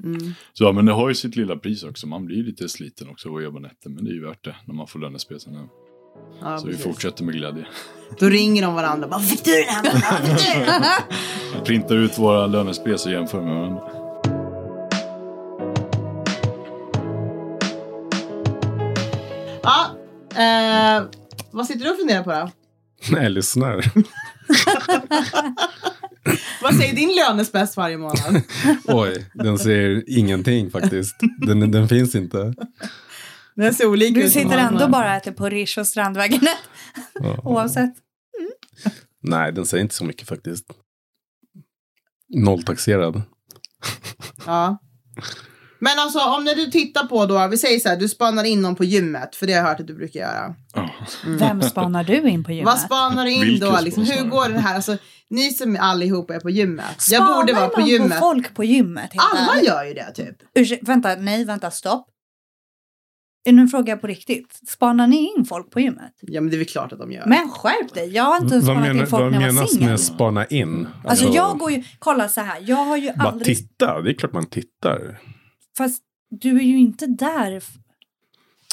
[0.04, 0.34] Mm.
[0.52, 2.06] Så, ja, men det har ju sitt lilla pris också.
[2.06, 3.90] Man blir lite sliten också av att jobba nätter.
[3.90, 5.54] Men det är ju värt det när man får lönespel sen.
[6.40, 6.86] ja, Så vi precis.
[6.86, 7.66] fortsätter med glädje.
[8.20, 9.64] Då ringer de varandra och bara “Fick du den
[10.02, 10.36] här?
[10.36, 11.02] Fick du den här?"
[11.54, 13.82] Jag printar ut våra lönespel och jämför med varandra.
[19.62, 19.96] Ja,
[20.36, 21.02] eh,
[21.50, 22.50] vad sitter du och funderar på då?
[23.10, 23.84] Nej, lyssnar.
[26.62, 28.42] Vad säger din lönespec varje månad?
[28.84, 31.16] Oj, den säger ingenting faktiskt.
[31.46, 32.54] Den, den finns inte.
[33.56, 34.32] Den ser olika Du ut.
[34.32, 36.40] sitter ändå bara och äter på Rish och Strandvägen
[37.14, 37.40] Ja.
[37.44, 37.94] oavsett.
[39.22, 40.66] Nej, den säger inte så mycket faktiskt.
[42.34, 43.22] Nolltaxerad.
[44.46, 44.78] Ja.
[45.78, 48.62] Men alltså om när du tittar på då, vi säger så här, du spanar in
[48.62, 50.54] någon på gymmet, för det har jag hört att du brukar göra.
[50.74, 50.90] Ja.
[51.26, 52.66] Vem spanar du in på gymmet?
[52.66, 53.78] Vad spanar du in Vilken då?
[53.80, 54.74] Liksom, hur går det här?
[54.74, 54.96] Alltså,
[55.30, 56.84] ni som allihopa är på gymmet.
[57.10, 58.10] Jag Spanar borde vara på gymmet.
[58.10, 59.10] på folk på gymmet?
[59.16, 59.68] Alla ärligt?
[59.68, 60.36] gör ju det typ.
[60.54, 62.06] Ursäkta, vänta, nej, vänta, stopp.
[63.50, 64.60] Nu frågar jag på riktigt.
[64.68, 66.12] Spanar ni in folk på gymmet?
[66.20, 67.26] Ja men det är väl klart att de gör.
[67.26, 69.52] Men skärp dig, jag har inte Vad, spanat menar, in folk vad när jag var
[69.54, 69.88] menas singel.
[69.90, 70.88] med spana in?
[71.04, 74.14] Alltså jag går ju, kolla så här, jag har ju Bara aldrig, titta, det är
[74.14, 75.20] klart man tittar.
[75.78, 77.52] fast du är ju inte där.
[77.54, 77.78] Alltså,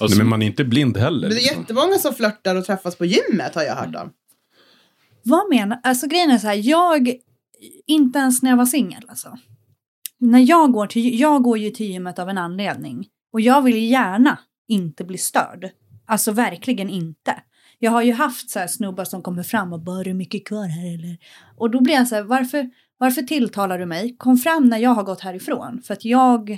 [0.10, 1.28] Nej, men man är inte blind heller.
[1.28, 1.62] Men det är Liksom.
[1.62, 4.10] jättemånga som flörtar och träffas på gymmet har jag hört om.
[5.30, 7.13] Vad menar, alltså grejen är så här, jag,
[7.88, 9.38] inte ens när jag var singel alltså.
[10.20, 13.08] När jag går till, jag går ju till gymmet av en anledning.
[13.34, 15.70] Och jag vill gärna inte bli störd.
[16.06, 17.36] Alltså verkligen inte.
[17.80, 20.48] Jag har ju haft så här snubbar som kommer fram och bara, "Har du mycket
[20.48, 21.18] kvar här eller?
[21.58, 24.16] Och då blir jag så här, varför, varför tilltalar du mig?
[24.18, 25.82] Kom fram när jag har gått härifrån.
[25.82, 26.58] För att jag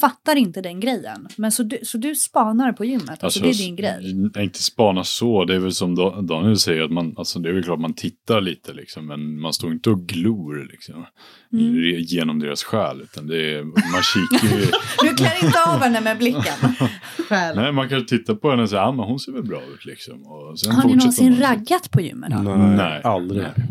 [0.00, 1.28] fattar inte den grejen.
[1.36, 3.96] Men så du, så du spanar på gymmet, alltså, det är din grej.
[4.34, 7.48] s- Inte spana så, det är väl som Da- Daniel säger, att man, alltså, det
[7.48, 11.06] är väl klart man tittar lite liksom, men man står inte och glor liksom,
[11.52, 11.74] Mm.
[12.00, 14.64] genom deras själ, utan det är, man kikar ju,
[15.10, 16.74] Du klär inte av henne med blicken.
[17.28, 17.56] Själv.
[17.56, 19.84] nej man kan titta på henne och säga, ah, men hon ser väl bra ut
[19.84, 20.22] liksom.
[20.26, 21.40] Och sen Har ni någonsin man.
[21.40, 22.38] raggat på gymmet då?
[22.38, 23.00] Nej, Nej.
[23.04, 23.42] aldrig.
[23.42, 23.66] Nej.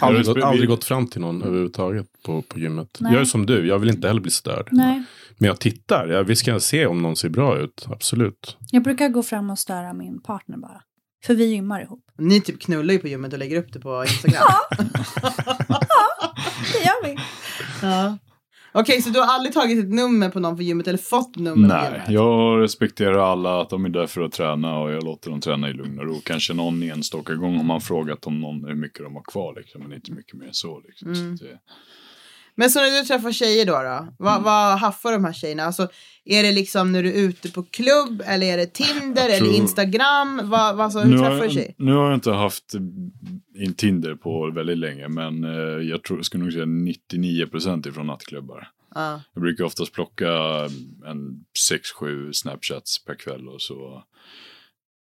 [0.00, 2.88] Aldrig, Jag spe- aldrig gått fram till någon överhuvudtaget på, på gymmet.
[3.00, 3.12] Nej.
[3.12, 4.68] Jag är som du, jag vill inte heller bli störd.
[4.72, 5.02] Nej.
[5.38, 8.56] Men jag tittar, jag, visst kan jag se om någon ser bra ut, absolut.
[8.70, 10.82] Jag brukar gå fram och störa min partner bara.
[11.26, 12.04] För vi gymmar ihop.
[12.18, 14.42] Ni typ knullar ju på gymmet och lägger upp det på Instagram.
[16.72, 17.16] Det gör vi.
[17.82, 18.18] ja.
[18.72, 21.68] Okej, så du har aldrig tagit ett nummer på någon på gymmet eller fått nummer
[21.68, 22.08] på Nej, gymmet?
[22.08, 25.70] jag respekterar alla att de är där för att träna och jag låter dem träna
[25.70, 26.20] i lugn och ro.
[26.24, 29.82] Kanske någon enstaka gång har man frågat om någon hur mycket de har kvar liksom,
[29.82, 30.82] men inte mycket mer än så.
[30.86, 31.12] Liksom.
[31.12, 31.38] Mm.
[31.38, 31.58] så det,
[32.58, 35.62] Men så när du träffar tjejer då, då vad, vad haffar de här tjejerna?
[35.62, 35.88] Alltså,
[36.24, 40.40] är det liksom när du är ute på klubb eller är det Tinder eller Instagram?
[40.44, 41.74] Vad, vad, alltså, hur nu, träffar du tjejer?
[41.76, 42.74] nu har jag inte haft
[43.54, 48.68] in Tinder på väldigt länge, men eh, jag tror, skulle nog säga 99% ifrån nattklubbar.
[48.94, 49.22] Ja.
[49.34, 50.28] Jag brukar oftast plocka
[51.06, 51.44] en
[52.00, 54.04] 6-7 Snapchats per kväll och så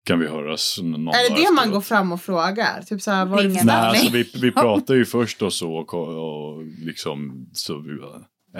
[0.07, 2.83] kan vi höras någon Är det det man går fram och frågar?
[2.83, 6.65] Typ så här, Ingen Nej, alltså vi, vi pratar ju först och så och, och
[6.65, 7.91] liksom så vi,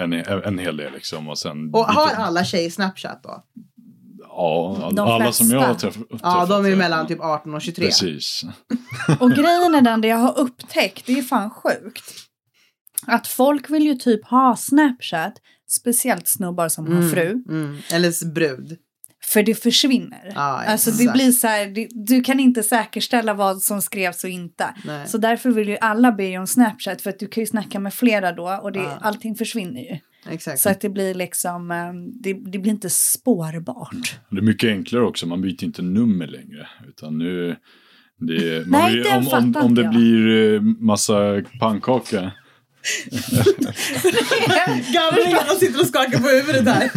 [0.01, 1.75] en, en hel del liksom och sen.
[1.75, 3.45] Och har lite- alla tjejer Snapchat då?
[4.29, 6.03] Ja, all, De alla som jag har träffat.
[6.23, 7.85] Ja, de är mellan typ 18 och 23.
[7.87, 8.43] Precis.
[9.21, 12.05] Och grejen är den, det jag har upptäckt, det är fan sjukt.
[13.07, 15.33] Att folk vill ju typ ha Snapchat,
[15.69, 17.79] speciellt snubbar som har fru, Mm.
[17.93, 18.79] Eller brud.
[19.33, 20.33] För det försvinner.
[20.35, 24.31] Ja, alltså det blir så här, det, du kan inte säkerställa vad som skrevs och
[24.31, 24.75] inte.
[24.85, 25.09] Nej.
[25.09, 27.95] Så därför vill ju alla be om Snapchat för att du kan ju snacka med
[27.95, 28.99] flera då och det, Ja.
[29.01, 29.99] allting försvinner ju.
[30.31, 30.59] Exakt.
[30.59, 34.19] Så att det blir liksom, eh, det, det blir inte spårbart.
[34.31, 36.69] Det är mycket enklare också, man byter inte nummer längre.
[36.89, 37.57] Utan nu,
[38.19, 39.91] det, man Nej, om, om, om det jag.
[39.95, 42.33] blir eh, massa pannkaka.
[44.93, 46.91] Gabriella sitter och skakar på huvudet här.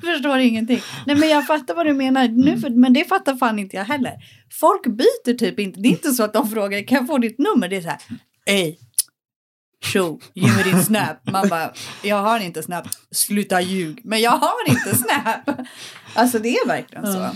[0.12, 0.80] Förstår ingenting.
[1.06, 3.84] Nej men jag fattar vad du menar nu, för, men det fattar fan inte jag
[3.84, 4.12] heller.
[4.60, 7.38] Folk byter typ inte, det är inte så att de frågar kan jag få ditt
[7.38, 7.68] nummer?
[7.68, 7.98] Det är så här,
[8.46, 8.76] ey,
[9.84, 11.30] tjo, ge mig din snap.
[11.30, 14.00] Man bara, jag har inte snap, sluta ljug.
[14.04, 15.66] Men jag har inte snap.
[16.14, 17.30] Alltså det är verkligen så.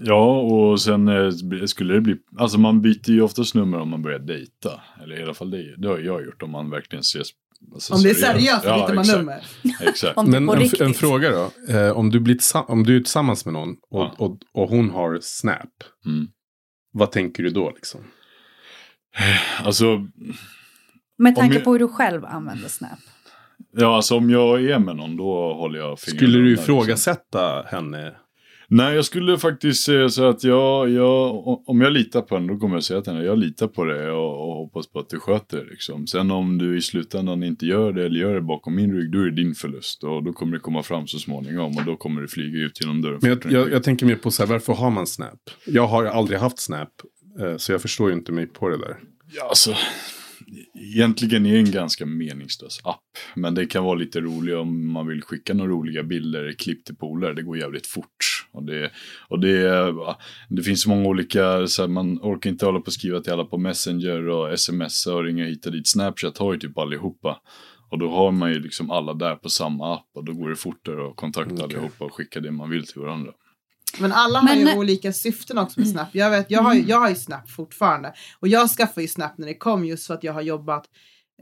[0.00, 1.30] Ja, och sen eh,
[1.66, 2.16] skulle det bli...
[2.38, 4.80] Alltså man byter ju oftast nummer om man börjar dejta.
[5.02, 7.28] Eller i alla fall det, det har jag gjort om man verkligen ses.
[7.74, 9.42] Alltså, Om det är seriöst Ja, byter man exakt, nummer.
[9.88, 10.16] Exakt.
[10.26, 11.72] Men en, en fråga då.
[11.74, 12.38] Eh, om, du blir
[12.70, 14.14] om du är tillsammans med någon och, Ja.
[14.18, 15.68] och, och hon har Snap.
[16.06, 16.28] Mm.
[16.92, 18.00] Vad tänker du då liksom?
[19.64, 20.06] Alltså,
[21.18, 22.98] Med tanke jag- på hur du själv använder Snap.
[23.76, 26.62] ja, alltså om jag är med någon då håller jag fingrarna Skulle du liksom.
[26.62, 28.14] ifrågasätta henne?
[28.74, 31.34] Nej, jag skulle faktiskt säga så att jag, jag,
[31.68, 34.10] om jag litar på henne, då kommer jag säga till henne, jag litar på det
[34.10, 35.64] och, och hoppas på att du sköter det.
[35.70, 36.06] Liksom.
[36.06, 39.18] Sen om du i slutändan inte gör det eller gör det bakom min rygg, då
[39.18, 40.04] är det din förlust.
[40.04, 43.02] Och då kommer det komma fram så småningom och då kommer det flyga ut genom
[43.02, 43.18] dörren.
[43.22, 45.40] Men jag, jag, jag tänker mer på så här, varför har man Snap?
[45.66, 46.88] Jag har aldrig haft Snap.
[47.40, 48.96] eh, Så jag förstår ju inte mig på det där.
[49.34, 49.74] Ja, alltså,
[50.74, 53.00] egentligen är en ganska meningslös app.
[53.34, 56.96] Men det kan vara lite roligt om man vill skicka några roliga bilder, klipp till
[56.96, 57.34] polare.
[57.34, 58.46] Det går jävligt fort.
[58.52, 58.90] Och det,
[59.28, 59.94] och det,
[60.48, 63.44] det finns många olika, så här, man orkar inte hålla på och skriva till alla
[63.44, 65.88] på Messenger och smsa och ringa hit och dit.
[65.88, 67.40] Snapchat har ju typ allihopa.
[67.90, 70.56] Och då har man ju liksom alla där på samma app och då går det
[70.56, 71.64] fortare att kontakta Okej.
[71.64, 73.32] allihopa och skicka det man vill till varandra.
[74.00, 76.08] Men alla har Men- ju olika syften också med Snap.
[76.12, 78.12] Jag, vet, jag, har, ju- jag har ju Snap fortfarande.
[78.40, 80.84] Och jag skaffade ju Snap när det kom just för att jag har jobbat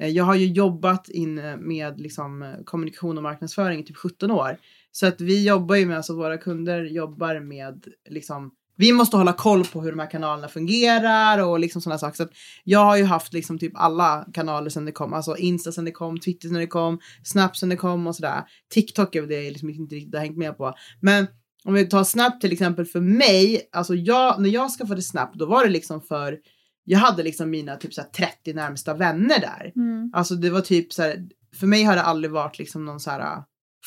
[0.00, 3.96] eh, jag har ju jobbat in eh, med liksom, eh, kommunikation och marknadsföring i typ
[3.96, 4.56] 17 år.
[4.92, 9.32] Så att vi jobbar ju med, alltså våra kunder jobbar med liksom vi måste hålla
[9.32, 12.16] koll på hur de här kanalerna fungerar och liksom sådana saker.
[12.16, 12.30] Så att
[12.64, 15.12] jag har ju haft liksom typ alla kanaler sedan det kom.
[15.12, 18.42] Alltså Insta sedan det kom, Twitter sedan det kom, Snap sedan det kom och sådär.
[18.74, 20.74] TikTok är väl det jag liksom inte riktigt har hängt med på.
[21.00, 21.26] Men
[21.64, 25.46] om vi tar Snap till exempel för mig, alltså jag, när jag skaffade Snap då
[25.46, 26.38] var det liksom för,
[26.84, 29.72] jag hade liksom mina typ så här 30 närmsta vänner där.
[29.76, 30.10] Mm.
[30.14, 33.10] Alltså det var typ så här, för mig har det aldrig varit liksom någon så
[33.10, 33.42] här uh,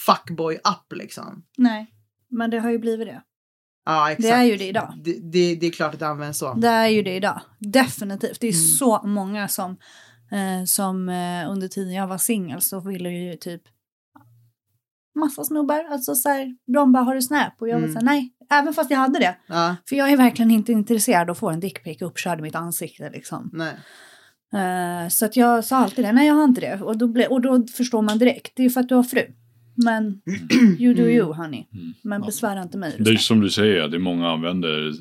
[0.07, 1.43] fuckboy-app liksom.
[1.57, 1.88] Nej,
[2.29, 3.21] men det har ju blivit det.
[3.86, 4.23] Ja, exakt.
[4.23, 4.93] Det är ju det idag.
[5.03, 6.53] Det, det, det är klart att det används så.
[6.53, 7.41] Det är ju det idag.
[7.59, 8.39] Definitivt.
[8.39, 8.63] Det är Mm.
[8.63, 9.71] så många som,
[10.31, 13.62] eh, som eh, under tiden jag var singel så ville ju typ
[15.15, 15.86] massa snubbar.
[15.91, 17.54] Alltså så här, de bara har du Snap?
[17.60, 17.93] Och jag var Mm.
[17.93, 18.34] så här, nej.
[18.52, 19.36] Även fast jag hade det.
[19.47, 22.56] Ja, För jag är verkligen inte intresserad av att få en dickpic uppkörd i mitt
[22.56, 23.49] ansikte liksom.
[23.54, 23.73] nej.
[24.54, 26.82] Eh, så att jag sa alltid det, nej jag har inte det.
[26.82, 29.21] Och då, ble, och då förstår man direkt, det är för att du har fru.
[29.76, 30.21] Men
[30.80, 31.65] you do you honey.
[31.73, 31.93] Mm.
[32.04, 32.26] Men Ja.
[32.26, 32.95] besvära inte mig.
[32.99, 34.91] Det är som du säger, det är många använder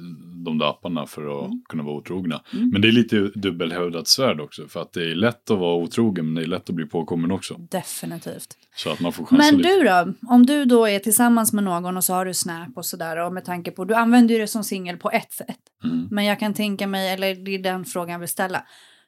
[0.44, 1.62] de där apparna för att Mm.
[1.68, 2.42] kunna vara otrogna.
[2.52, 2.68] Mm.
[2.68, 4.68] Men det är lite dubbelhävdat svärd också.
[4.68, 7.30] För att det är lätt att vara otrogen men det är lätt att bli påkommen
[7.32, 7.54] också.
[7.70, 8.56] Definitivt.
[8.76, 9.68] Så att man får chansa Men lite.
[9.68, 10.12] du då?
[10.28, 13.32] Om du då är tillsammans med någon och så har du Snap och sådär och
[13.32, 15.58] med tanke på, du använder ju det som singel på ett sätt.
[15.84, 16.08] Mm.
[16.10, 18.62] Men jag kan tänka mig, eller det är den frågan jag vill ställa.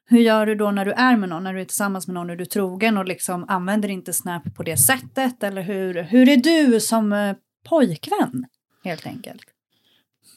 [0.06, 2.30] Hur gör du då när du är med någon, när du är tillsammans med någon,
[2.30, 5.42] är du trogen och liksom använder inte Snap på det sättet?
[5.42, 7.34] Eller hur, hur är du som eh,
[7.68, 8.44] pojkvän,
[8.84, 9.42] helt enkelt?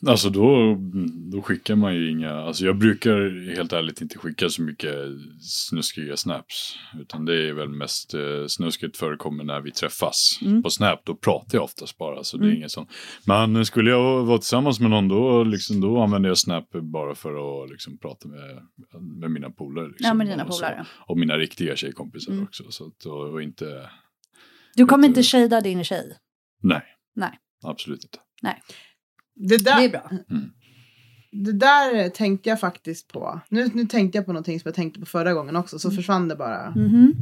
[0.06, 0.78] Alltså då,
[1.32, 4.96] då skickar man ju inga, alltså jag brukar helt ärligt inte skicka så mycket
[5.42, 6.76] snuskiga snaps.
[7.02, 10.40] Utan det är väl mest eh, snusket förekommer när vi träffas.
[10.42, 10.64] Mm.
[10.64, 12.58] På Snap då pratar jag oftast bara, så det är Mm.
[12.58, 12.90] inget sånt.
[13.26, 17.64] Men skulle jag vara tillsammans med någon då, liksom, då använder jag Snap bara för
[17.64, 18.62] att liksom, prata med,
[19.20, 19.88] med mina polare.
[19.88, 20.86] Liksom, Ja, med dina polare.
[21.08, 22.44] Och mina riktiga tjejkompisar Mm.
[22.44, 22.64] också.
[22.72, 23.90] Så att, och, och inte,
[24.76, 26.18] Du kommer inte shada din tjej?
[26.64, 26.82] nej.
[27.16, 27.40] Nej.
[27.64, 28.18] Absolut inte.
[29.40, 30.10] Det där, Det är bra.
[31.32, 33.40] det där tänkte jag faktiskt på.
[33.50, 36.28] Nu, nu tänkte jag på någonting som jag tänkte på förra gången också, så försvann
[36.28, 36.70] det bara.
[36.76, 37.14] Mhm.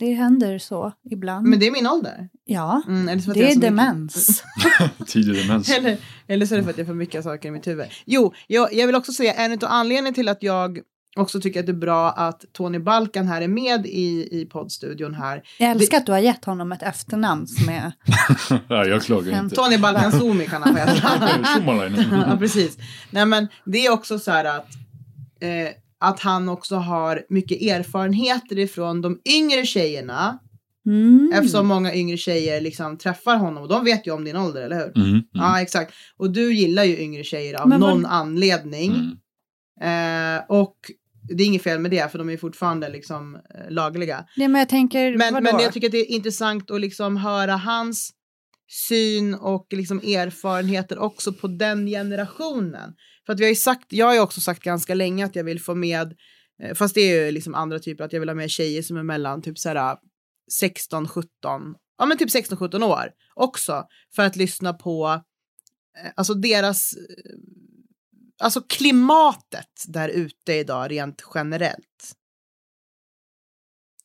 [0.00, 1.46] Det händer så ibland.
[1.46, 2.28] Men det är min ålder.
[2.44, 4.44] ja, Mm, eller så att det jag är demens.
[5.06, 5.70] Tidig demens.
[5.70, 7.86] Eller, eller så är det för att jag får mycket saker i mitt huvud.
[8.06, 10.78] Jo, jag, jag vill också säga en av anledningarna till att jag
[11.16, 15.14] också tycker att det är bra att Tony Balkan här är med i, i poddstudion
[15.14, 15.42] här.
[15.58, 17.92] Jag älskar att du har gett honom ett efternamn som är...
[18.68, 19.56] Nej, jag klagar inte.
[19.56, 20.78] Tony Balkan Zoomi kan han få
[22.30, 22.78] ja, precis.
[23.10, 24.68] Nej, men det är också så här att,
[25.40, 25.68] eh,
[26.00, 30.38] att han också har mycket erfarenheter ifrån de yngre tjejerna.
[30.86, 31.32] Mm.
[31.34, 34.76] Eftersom många yngre tjejer liksom träffar honom och de vet ju om din ålder, eller
[34.76, 34.96] hur?
[34.96, 35.94] Mm, mm, Ja, exakt.
[36.16, 38.90] Och du gillar ju yngre tjejer av Men någon anledning.
[38.90, 39.16] mm.
[39.80, 40.76] Eh, och
[41.36, 44.26] det är inget fel med det, för de är fortfarande liksom eh, lagliga.
[44.36, 45.44] Nej, men jag tänker, Men, vadå?
[45.44, 48.12] men jag tycker att det är intressant att liksom höra hans
[48.88, 52.94] syn och liksom erfarenheter också på den generationen.
[53.26, 55.44] För att vi har ju sagt, jag har ju också sagt ganska länge att jag
[55.44, 56.14] vill få med,
[56.62, 58.96] eh, fast det är ju liksom andra typer, att jag vill ha med tjejer som
[58.96, 59.96] är mellan typ såhär
[60.52, 61.28] 16, 17,
[61.98, 63.84] ja men typ 16, 17 år också.
[64.16, 65.22] För att lyssna på,
[66.04, 67.36] eh, alltså deras, eh,
[68.42, 72.12] alltså klimatet där ute idag rent generellt.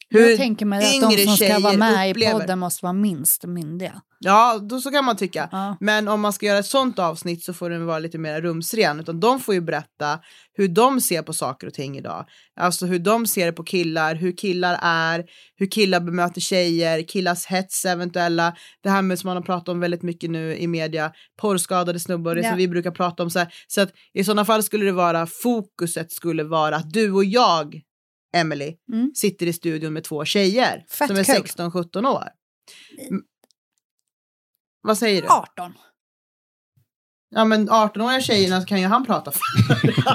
[0.09, 2.93] Hur jag tänker mig att de som ska vara med i upplever- podden måste vara
[2.93, 4.01] minst myndiga.
[4.19, 5.49] Ja, då så kan man tycka.
[5.51, 5.77] Ja.
[5.79, 8.99] Men om man ska göra ett sånt avsnitt så får den vara lite mer rumsren.
[8.99, 10.19] Utan de får ju berätta
[10.53, 12.25] hur de ser på saker och ting idag.
[12.59, 17.85] Alltså hur de ser på killar, hur killar är, hur killar bemöter tjejer, killars hets
[17.85, 18.55] eventuella.
[18.83, 22.35] Det här med som man har pratat om väldigt mycket nu i media, porrskadade snubbar,
[22.35, 22.49] det Ja.
[22.49, 23.29] som vi brukar prata om.
[23.29, 23.53] Så, här.
[23.67, 27.81] så att i sådana fall skulle det vara, fokuset skulle vara att du och jag,
[28.35, 29.11] Emily, Mm.
[29.15, 31.35] sitter i studion med två tjejer Fett som är kul.
[31.35, 32.23] 16-17 år.
[33.09, 33.21] Mm.
[34.81, 35.27] Vad säger du?
[35.27, 35.73] 18.
[37.29, 39.41] Ja men 18-åriga tjejerna kan ju han prata för.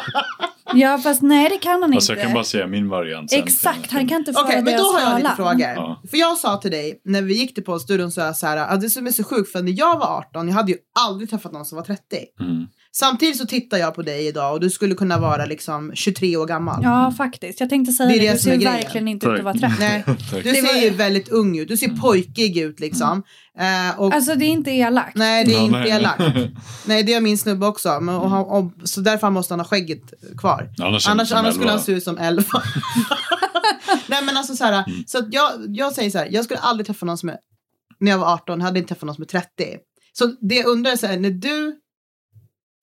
[0.74, 2.20] Ja, fast nej det kan han Alltså inte.
[2.20, 3.30] jag kan bara säga min variant.
[3.30, 3.42] sen.
[3.42, 5.60] Exakt, han kan inte föra Okej, men då har jag lite frågor.
[5.60, 6.02] Ja.
[6.10, 8.80] För jag sa till dig när vi gick till poddstudion så jag så här, att
[8.80, 11.52] det som är så sjukt för när jag var 18, jag hade ju aldrig träffat
[11.52, 12.02] någon som var 30.
[12.40, 12.66] Mm.
[12.94, 16.46] Samtidigt så tittar jag på dig idag och du skulle kunna vara liksom 23 år
[16.46, 16.80] gammal.
[16.82, 17.60] Ja, faktiskt.
[17.60, 18.32] Jag tänkte säga Det det.
[18.32, 18.72] Du ser grejen.
[18.72, 19.78] verkligen inte ut att vara Tack.
[19.78, 19.80] 30.
[19.80, 20.44] Nej, Tack.
[20.44, 23.22] du ser ju väldigt ung ut, du ser pojkig ut liksom.
[23.58, 25.16] Eh, och, Alltså det är inte elakt.
[25.16, 25.90] nej, det är Ja, inte nej.
[25.90, 26.22] elakt.
[26.86, 28.00] Nej, det är min snubbe också.
[28.00, 30.02] Men, och, och, så därför måste han ha skägget
[30.38, 30.70] kvar.
[30.82, 32.44] Annars, Annars, annars skulle han se ut som 11.
[34.06, 36.86] Nej men alltså så här, så att jag, jag säger så här, jag skulle aldrig
[36.86, 37.36] träffa någon som är,
[38.00, 39.46] när jag var 18, hade inte träffat någon som är 30.
[40.12, 41.76] Så det jag undrar är så här, när du,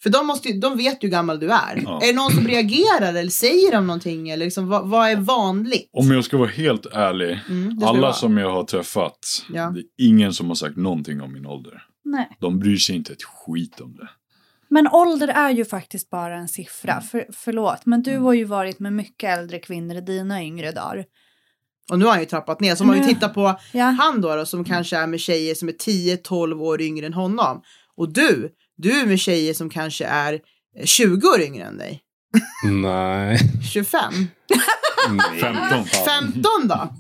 [0.04, 1.82] för de, måste, ju- de vet ju hur gammal du är.
[1.84, 2.02] Ja.
[2.04, 4.30] Är det någon som reagerar eller säger de någonting?
[4.30, 5.90] Eller liksom, vad, vad är vanligt?
[5.94, 7.40] Om jag ska vara helt ärlig.
[7.50, 9.46] Mm, Alla som jag har träffat.
[9.54, 9.70] Ja.
[9.76, 11.84] Det är ingen som har sagt någonting om min ålder.
[12.04, 12.38] Nej.
[12.40, 14.10] De bryr sig inte ett skit om det.
[14.72, 16.92] Men ålder är ju faktiskt bara en siffra.
[16.92, 17.04] Mm.
[17.04, 21.06] För, förlåt, men du har ju varit med mycket äldre kvinnor i dina yngre dagar.
[21.92, 22.76] Och nu har han ju trappat ner.
[22.76, 23.84] Så om man ju tittar på Ja.
[23.86, 27.62] han då, då som kanske är med tjejer som är 10-12 år yngre än honom.
[27.98, 28.50] Och du,
[28.82, 30.34] du är med tjejer som kanske är
[30.78, 32.02] eh, 20 år yngre än dig.
[32.64, 33.40] Nej.
[33.74, 34.14] 25.
[35.10, 35.40] Nej.
[35.42, 35.86] 15.
[35.86, 36.94] 15 då?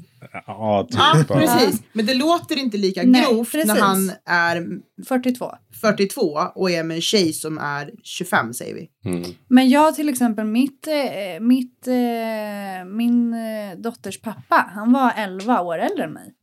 [0.47, 0.99] Ja, typ.
[0.99, 1.81] Ja, precis.
[1.93, 3.67] Men det låter inte lika Nej, grovt precis.
[3.67, 4.67] när han är
[5.07, 5.51] 42.
[5.81, 6.21] 42
[6.55, 8.89] och är med en tjej som är 25 säger vi.
[9.05, 9.31] Mm.
[9.47, 15.61] Men jag till exempel, mitt, eh, mitt, eh, min eh, dotters pappa, han var 11
[15.61, 16.33] år äldre än mig.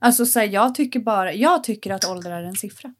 [0.00, 2.94] Alltså så här, jag tycker bara, jag tycker att ålder är en siffra.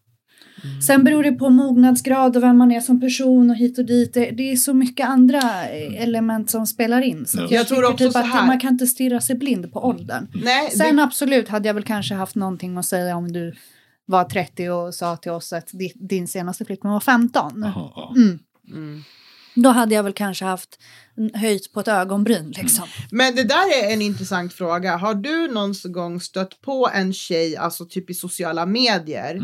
[0.86, 4.14] Sen beror det på mognadsgrad och vem man är som person och hit och dit.
[4.14, 7.26] Det, det är så mycket andra eh, element som spelar in.
[7.26, 7.44] Så Ja.
[7.44, 9.72] att Jag jag, tror också typ så att här- man kan inte stirra sig blind
[9.72, 10.26] på åldern.
[10.44, 13.54] Nej, Sen det, absolut hade jag väl kanske haft någonting att säga om du
[14.06, 17.52] var 30 och sa till oss att di- din senaste flickvän var 15.
[17.62, 18.12] Jaha, ja.
[18.16, 18.38] Mm.
[18.72, 19.02] mm.
[19.54, 20.78] Då hade jag väl kanske haft
[21.34, 22.84] höjt på ett ögonbryn liksom.
[23.10, 24.96] Men det där är en intressant fråga.
[24.96, 29.40] Har du någon gång stött på en tjej, alltså typ i sociala medier?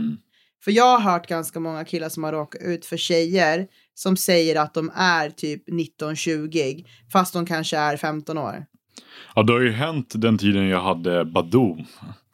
[0.64, 4.60] För jag har hört ganska många killar som har råkat ut för tjejer som säger
[4.60, 8.66] att de är typ 19-20 fast de kanske är 15 år.
[9.34, 11.84] ja, det har ju hänt den tiden jag hade Badoo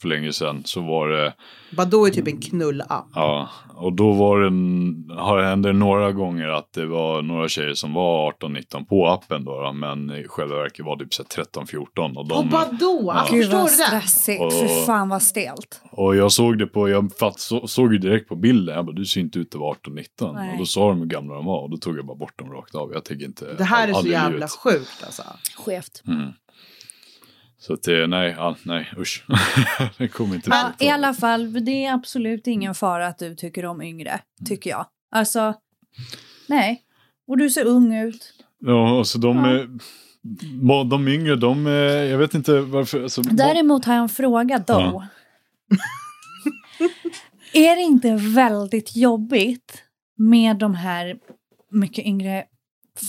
[0.05, 0.63] för länge sedan.
[0.65, 1.35] Så var det,
[1.77, 3.07] Badoo är typ en knullapp.
[3.15, 7.49] ja, och då var det, en- har det hände några gånger att det var några
[7.49, 11.15] tjejer som var 18-19 på appen då, då, men i själva verket var det typ
[11.15, 12.17] så här 13-14.
[12.17, 13.27] Och, På de, Badoo, Ja.
[13.31, 13.85] Gud förstår vad du det?
[13.87, 15.81] stressigt, Och- för fan vad stelt.
[15.91, 18.93] och jag såg det på, jag fatt, så, såg ju direkt på bilden, jag bara,
[18.93, 20.33] du ser inte ut att vara 18-19.
[20.35, 20.53] Nej.
[20.53, 22.53] Och då sa de hur gamla de var och då tog jag bara bort dem
[22.53, 22.91] rakt av.
[22.95, 23.55] Jag tänker inte...
[23.59, 24.51] Det här är så jävla livet.
[24.51, 25.23] sjukt alltså.
[25.57, 26.03] Skevt.
[26.09, 26.33] Mm.
[27.67, 29.25] Så att det, nej, ja, nej usch.
[29.99, 33.65] det kommer inte Ja, I alla fall, det är absolut ingen fara att du tycker
[33.67, 34.87] om yngre, tycker jag.
[35.11, 35.55] Alltså,
[36.49, 36.83] nej.
[37.29, 38.33] Och du ser ung ut.
[38.59, 39.59] Ja, alltså de, Ja.
[39.61, 39.67] eh,
[40.63, 43.03] må- de yngre, de, eh, jag vet inte varför.
[43.03, 44.73] Alltså, Däremot har jag en fråga då.
[44.73, 45.07] Ja.
[47.53, 49.83] är det inte väldigt jobbigt
[50.19, 51.17] med de här
[51.71, 52.45] mycket yngre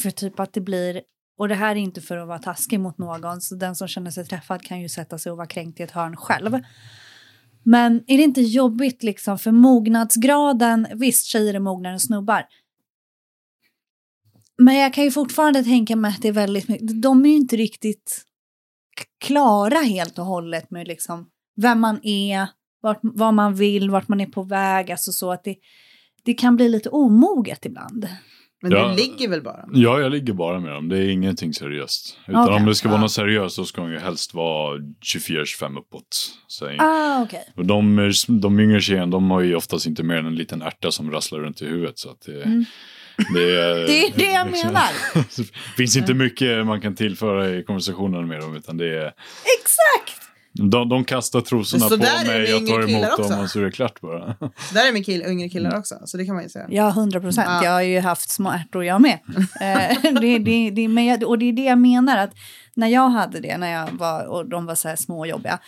[0.02, 1.02] för typ att det blir
[1.38, 4.12] och det här är inte för att vara taskig mot någon, så den som känner
[4.12, 6.60] sig träffad kan ju sätta sig och vara kränkt i ett hörn själv.
[7.64, 12.46] Men är det inte jobbigt liksom för mognadsgraden, visst tjejer är mognare än snubbar.
[14.58, 17.36] Men jag kan ju fortfarande tänka mig att det är väldigt mycket, de är ju
[17.36, 18.26] inte riktigt
[19.26, 22.48] klara helt och hållet med liksom vem man är,
[22.82, 25.56] vart, vad man vill, vart man är på väg, alltså så att det,
[26.24, 28.08] det kan bli lite omoget ibland.
[28.70, 28.88] Men Ja.
[28.88, 29.66] det ligger väl bara.
[29.74, 30.90] Ja, jag ligger bara med dem.
[30.90, 32.18] Det är ingenting seriöst.
[32.28, 32.56] Utan Okej.
[32.56, 36.08] om det ska vara något seriöst så ska de ju helst vara 24-25 uppåt.
[36.48, 40.26] Så, Ah, och de, är- de yngre tjejerna, de har ju oftast inte mer än
[40.26, 42.00] en liten ärta som rasslar runt i huvudet.
[42.00, 42.66] Så att det, Mm.
[43.34, 44.90] det, är, Det är det jag menar.
[45.38, 45.44] det
[45.78, 48.56] finns inte mycket man kan tillföra i konversationen med dem.
[48.56, 49.12] Utan det är,
[49.60, 50.22] Exakt!
[50.58, 53.44] De, de kastar trosorna på där är det mig, jag tar killar emot dem också.
[53.44, 54.36] och så är det klart bara.
[54.40, 56.66] Så där är med kill, yngre killar också, så det kan man ju säga.
[56.70, 57.48] Ja, hundra procent.
[57.50, 57.64] Ja.
[57.64, 59.20] Jag har ju haft små ärtor jag med.
[59.62, 62.32] Eh, det, det, det, men jag, och det är det jag menar, att
[62.74, 65.60] när jag hade det, när jag var, och de var så här små och jobbiga,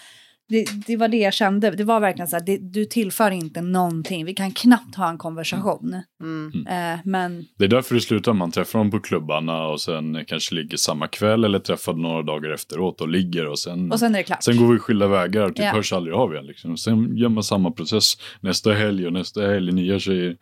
[0.50, 1.72] det, det var det jag kände.
[1.72, 4.26] Det var verkligen så här, det, du tillför inte någonting.
[4.26, 6.02] Vi kan knappt ha en konversation.
[6.22, 6.68] Mm.
[6.68, 10.56] Eh, men Det är därför det slutar, man träffar dem på klubbarna och sen kanske
[10.56, 14.18] ligger samma kväll eller träffar några dagar efteråt och ligger och sen, och sen är
[14.20, 14.43] det klart.
[14.43, 15.72] sen går vi skilda vägar, typ Ja.
[15.72, 16.45] hörs aldrig av igen.
[16.45, 16.78] Liksom.
[16.78, 20.38] Sen gör man samma process nästa helg och nästa helg, nya tjejer.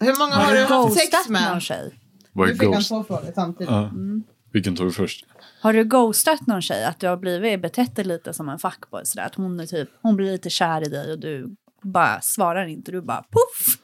[0.00, 1.62] Hur många har du du haft sex ghostat någon med?
[1.62, 1.90] tjej?
[2.38, 2.88] Är fick ghost?
[2.88, 3.70] två frågor samtidigt.
[3.70, 3.88] Ja.
[3.88, 4.22] Mm.
[4.54, 5.24] Vilken tar vi först?
[5.60, 6.84] Har du ghostat någon tjej?
[6.84, 9.26] Att du har blivit betett dig lite som en fuckboy sådär?
[9.26, 12.92] Att hon är typ, hon blir lite kär i dig och du bara svarar inte.
[12.92, 13.78] Du bara poff!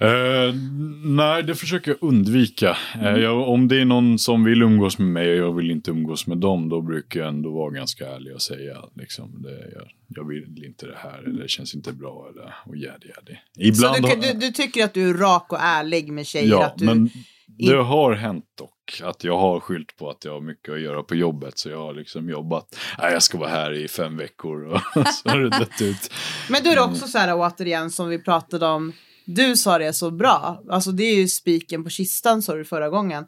[0.00, 0.54] Eh,
[1.04, 2.70] nej, det försöker jag undvika.
[2.94, 3.20] Eh, Mm.
[3.22, 6.26] jag, om det är någon som vill umgås med mig och jag vill inte umgås
[6.26, 10.28] med dem, då brukar jag ändå vara ganska ärlig och säga liksom, det, jag, jag
[10.28, 13.38] vill inte det här eller det känns inte bra eller och jädi jädi.
[13.54, 16.50] Så Ibland du, har, du, du tycker att du är rak och ärlig med tjejer?
[16.50, 17.10] ja, att du, men
[17.46, 21.02] det har hänt dock att jag har skyllt på att jag har mycket att göra
[21.02, 24.64] på jobbet så jag har liksom jobbat, nej jag ska vara här i fem veckor
[24.64, 26.12] och så har det dött ut.
[26.50, 28.92] Men då är det också så här återigen som vi pratade om.
[29.24, 30.62] Du sa det så bra.
[30.70, 33.24] Alltså det är ju spiken på kistan sa du förra gången.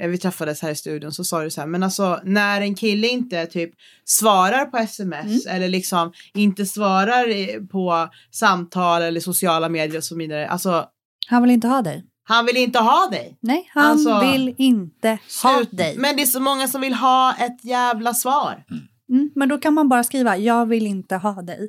[0.00, 1.68] Eh, Vi träffades här i studion så sa du så här.
[1.68, 3.70] Men alltså när en kille inte typ
[4.04, 10.48] svarar på sms eller liksom inte svarar på samtal eller sociala medier och så vidare.
[10.48, 10.84] Alltså
[11.28, 12.04] Han vill inte ha dig.
[12.28, 13.36] Han vill inte ha dig.
[13.40, 15.18] Nej, han Alltså, vill inte ha
[15.58, 15.76] Slut.
[15.76, 15.96] dig.
[15.98, 18.64] Men det är så många som vill ha ett jävla svar.
[19.08, 21.68] Mm, men då kan man bara skriva jag vill inte ha dig.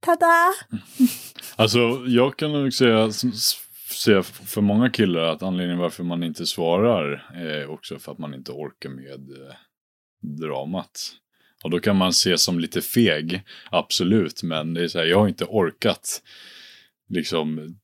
[0.00, 0.52] Tada!
[1.56, 3.10] Alltså jag kan nog säga,
[4.04, 8.34] säga för många killar att anledningen varför man inte svarar är också för att man
[8.34, 9.54] inte orkar med eh,
[10.40, 11.12] dramat.
[11.64, 15.18] Och då kan man se som lite feg, absolut, men det är så här, jag
[15.18, 16.22] har inte orkat
[17.08, 17.76] liksom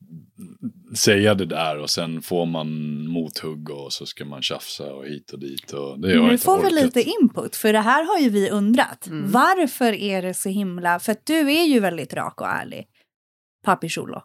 [0.97, 2.69] säga det där och sen får man
[3.09, 6.63] mothugg och så ska man tjafsa och hit och dit och det Nu inte får
[6.63, 9.07] vi lite input, för det här har ju vi undrat.
[9.07, 9.31] Mm.
[9.31, 10.99] Varför är det så himla...
[10.99, 12.87] För att du är ju väldigt rak och ärlig,
[13.65, 14.23] Papi Chulo.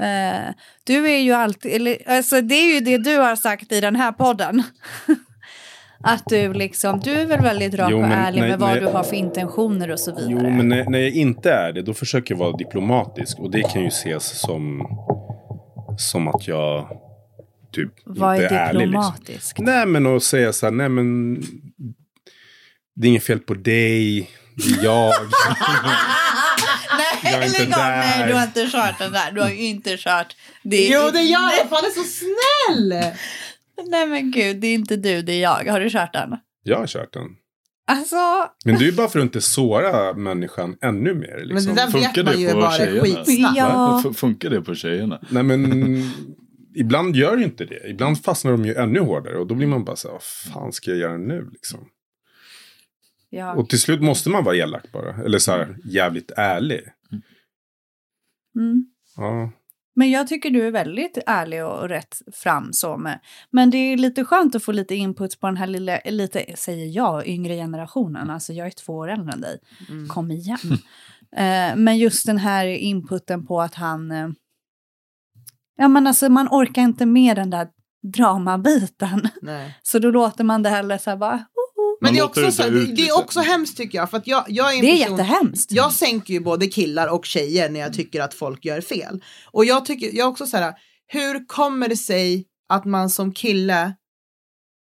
[0.00, 0.54] Eh,
[0.84, 1.72] du är ju alltid...
[1.72, 4.62] Eller, alltså det är ju det du har sagt i den här podden.
[6.02, 7.00] att du liksom...
[7.00, 8.80] Du är väl väldigt rak Jo, och ärlig nej, med vad nej.
[8.80, 10.30] du har för intentioner och så vidare.
[10.30, 13.38] Jo, men när, när jag inte är det, då försöker jag vara diplomatisk.
[13.38, 14.86] Och det kan ju ses som,
[15.98, 16.88] som att jag
[17.72, 18.86] typ vad inte är är ärlig.
[18.86, 19.12] Liksom.
[19.12, 19.58] diplomatiskt?
[19.58, 21.34] Nej, men att säga så här, nej men
[22.94, 25.12] det är inget fel på dig, det är jag.
[27.24, 27.96] Jag är Nej, inte där.
[27.96, 29.32] Nej, du har inte kört den där.
[29.32, 30.36] Du har ju inte kört.
[30.62, 33.04] Det är Jo det gör jag, fan är så snäll!
[33.90, 35.72] Nej men gud, det är inte du, det är jag.
[35.72, 36.36] Har du kört den?
[36.62, 37.28] Jag har kört den.
[37.86, 38.16] Alltså,
[38.64, 41.36] Men det är ju bara för att inte såra människan ännu mer.
[41.38, 41.74] Men Liksom.
[41.74, 43.00] det där vet Funkar man det ju på bara tjejerna?
[43.04, 43.56] skitsnabbt.
[43.56, 44.02] Ja.
[44.10, 45.20] F- Funkar det på tjejerna?
[45.30, 46.02] Nej men
[46.76, 47.88] ibland gör ju inte det.
[47.90, 49.36] Ibland fastnar de ju ännu hårdare.
[49.38, 51.88] Och då blir man bara så här, vad fan ska jag göra nu liksom?
[53.30, 53.54] ja.
[53.54, 55.14] Och till slut måste man vara elak bara.
[55.24, 56.80] Eller så här jävligt ärlig.
[58.56, 58.84] Mm.
[59.16, 59.50] Ja.
[59.94, 63.20] Men jag tycker du är väldigt ärlig och rätt fram så med.
[63.50, 66.86] Men det är lite skönt att få lite input på den här lilla, lite, säger
[66.86, 68.30] jag, yngre generationen.
[68.30, 69.58] Alltså jag är två år äldre än dig.
[69.88, 70.08] Mm.
[70.08, 70.58] Kom igen.
[71.36, 74.10] Eh, men just den här inputen på att han...
[74.10, 74.28] eh,
[75.76, 77.68] ja men alltså man orkar inte med den där
[78.02, 79.28] dramabiten.
[79.42, 79.78] Nej.
[79.82, 81.44] Så då låter man det hellre så här bara...
[82.02, 83.02] Men det är, också, det så, det, ut det lite.
[83.02, 84.10] är också hemskt tycker jag.
[84.10, 85.72] För att jag, jag är en Det är person, jättehemskt.
[85.72, 89.24] Jag sänker ju både killar och tjejer när jag tycker att folk gör fel.
[89.46, 90.74] Och jag tycker, jag också så här,
[91.06, 93.94] hur kommer det sig att man som kille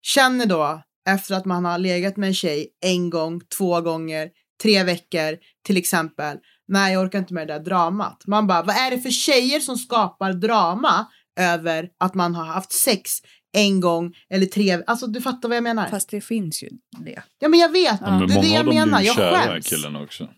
[0.02, 4.30] känner då efter att man har legat med en tjej en gång, två gånger,
[4.62, 6.38] tre veckor till exempel.
[6.68, 8.22] Nej, jag orkar inte med det där dramat.
[8.26, 11.06] Man bara, vad är det för tjejer som skapar drama
[11.40, 13.10] över att man har haft sex
[13.52, 15.88] en gång eller tre, alltså du fattar vad jag menar?
[15.88, 16.68] Fast det finns ju
[17.04, 17.22] det.
[17.38, 19.66] Ja men jag vet, Ja, det är det jag menar, jag skäms.
[19.66, 20.28] killarna också.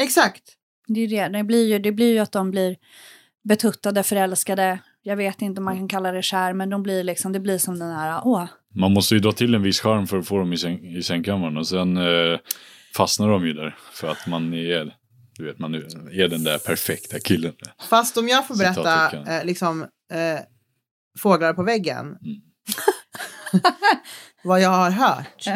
[0.00, 0.42] Exakt.
[0.86, 1.38] Det, är det.
[1.38, 2.76] Det, blir ju, det blir ju att de blir
[3.44, 4.78] betuttade, förälskade.
[5.02, 7.58] Jag vet inte om man kan kalla det kär, men de blir liksom, det blir
[7.58, 8.44] som den här, åh,
[8.74, 11.02] Man måste ju dra till en viss charm för att få dem i, säng, i
[11.02, 12.38] sängkammaren och sen eh,
[12.96, 14.96] fastnar de ju där för att man är,
[15.38, 17.52] du vet, man är den där perfekta killen.
[17.90, 19.82] Fast om jag får berätta eh, liksom
[20.12, 20.40] eh,
[21.18, 22.06] fåglar på väggen.
[22.06, 22.40] Mm.
[24.42, 25.46] vad jag har hört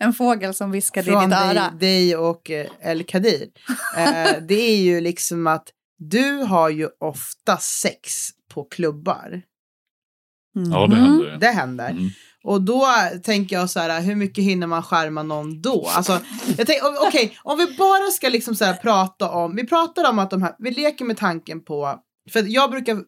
[0.00, 1.70] en fågel som viskade i från ditt öra.
[1.70, 3.48] dig, dig och eh, El Kadir.
[3.96, 9.42] Eh, det är ju liksom att du har ju ofta sex på klubbar.
[10.54, 10.72] Mhm.
[10.72, 11.36] Ja, det händer.
[11.40, 11.90] Det händer.
[11.90, 12.08] Mm.
[12.44, 12.86] Och då
[13.22, 15.88] tänker jag så här, hur mycket hinner man skärma någon då?
[15.88, 16.20] Alltså,
[16.56, 20.18] jag tänker, okej, om vi bara ska liksom så här prata om, vi pratar om
[20.18, 22.98] att de här, vi leker med tanken på, för jag brukar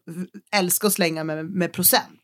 [0.55, 2.19] älska att slänga med, med procent.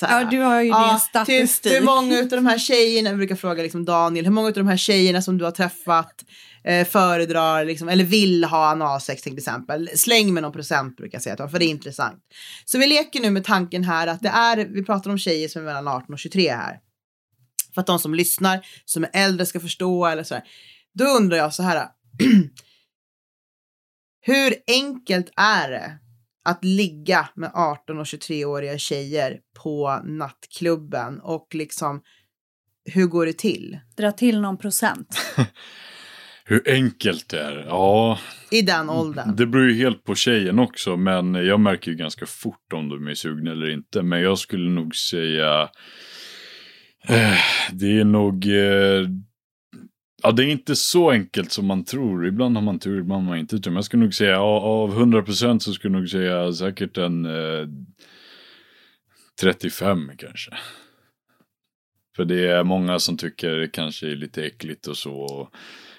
[0.00, 0.22] Så här.
[0.24, 1.72] Ja, du har ju din Ja, statistik.
[1.72, 4.54] Typ, hur många av de här tjejerna, jag brukar fråga liksom Daniel, hur många av
[4.54, 6.24] de här tjejerna som du har träffat
[6.64, 9.90] eh, föredrar liksom, eller vill ha analsex till exempel.
[9.94, 12.22] Släng med någon procent brukar jag säga, till för det är intressant.
[12.64, 15.62] Så vi leker nu med tanken här att det är, vi pratar om tjejer som
[15.62, 16.78] är mellan 18 och 23 här.
[17.74, 20.42] För att de som lyssnar, som är äldre ska förstå eller sådär.
[20.94, 21.88] Då undrar jag så här.
[24.20, 25.98] hur enkelt är det
[26.44, 32.02] att ligga med 18 och 23-åriga tjejer på nattklubben och liksom
[32.84, 35.18] hur går det till Dra till någon procent.
[36.44, 37.64] Hur enkelt det är?
[37.68, 38.18] Ja,
[38.50, 39.36] i den åldern?
[39.36, 40.96] det beror ju helt på tjejen också.
[40.96, 44.02] Men jag märker ju ganska fort om de är sugna eller inte.
[44.02, 45.62] Men jag skulle nog säga...
[47.08, 47.38] Eh,
[47.72, 48.46] det är nog...
[48.46, 49.08] Eh,
[50.22, 52.26] ja, det är inte så enkelt som man tror.
[52.26, 53.70] Ibland har man tur, ibland har man inte tur.
[53.70, 57.24] Men jag skulle nog säga av av 100% så skulle jag nog säga säkert en
[57.24, 57.68] eh,
[59.40, 60.50] 35 kanske.
[62.16, 65.48] För det är många som tycker det kanske är lite äckligt och så.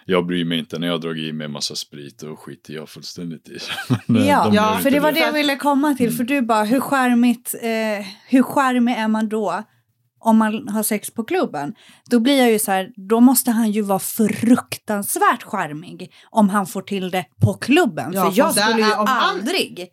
[0.05, 2.89] Jag bryr mig inte när jag dragit i mig en massa sprit och skiter jag
[2.89, 3.57] fullständigt i.
[4.05, 6.11] Men, eh, Ja, de ja, För det var det jag ville komma till.
[6.11, 9.63] För du bara, hur charmigt, eh, hur charmig är man då?
[10.24, 11.74] Om man har sex på klubben.
[12.09, 16.13] Då blir jag ju så här, då måste han ju vara fruktansvärt charmig.
[16.30, 18.11] Om han får till det på klubben.
[18.13, 19.89] Ja, för jag skulle ju han- aldrig.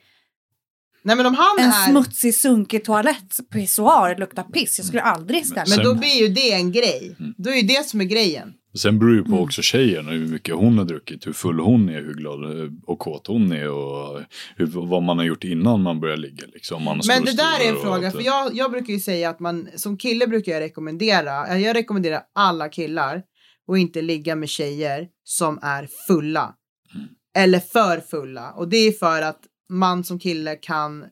[1.02, 1.90] Nej men om han En är...
[1.90, 4.78] smutsig, sunkig toalett, pissoar, luktar piss.
[4.78, 7.16] Jag skulle aldrig ställa Men då blir ju det en grej.
[7.20, 7.34] Mm.
[7.38, 8.52] Då är ju det som är grejen.
[8.78, 9.30] Sen beror det Mm.
[9.30, 12.40] på också tjejen och hur mycket hon har druckit, hur full hon är, hur glad
[12.86, 14.20] och kåt hon är och
[14.56, 16.46] hur, vad man har gjort innan man börjar ligga.
[16.54, 16.76] Liksom.
[16.76, 19.40] Om Man Men det där är en fråga, för jag, jag brukar ju säga att
[19.40, 23.22] man som kille brukar jag rekommendera, jag rekommenderar alla killar
[23.68, 26.54] och inte ligga med tjejer som är fulla.
[26.94, 27.06] Mm.
[27.36, 28.50] Eller för fulla.
[28.50, 31.04] Och det är för att man som kille kan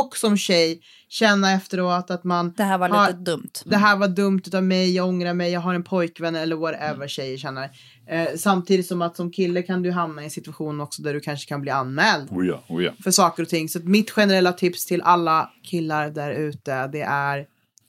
[0.00, 3.50] och som tjej känna efteråt att man Det här var har- lite dumt.
[3.64, 7.08] det här var dumt utav mig, jag ångrar mig, jag har en pojkvän eller whatever
[7.08, 7.70] tjejer känner.
[8.08, 11.20] Eh, samtidigt som att som kille kan du hamna i en situation också där du
[11.20, 12.90] kanske kan bli anmäld Oh ja, oh ja.
[13.04, 13.68] för saker och ting.
[13.68, 17.46] Så att mitt generella tips till alla killar där ute det är,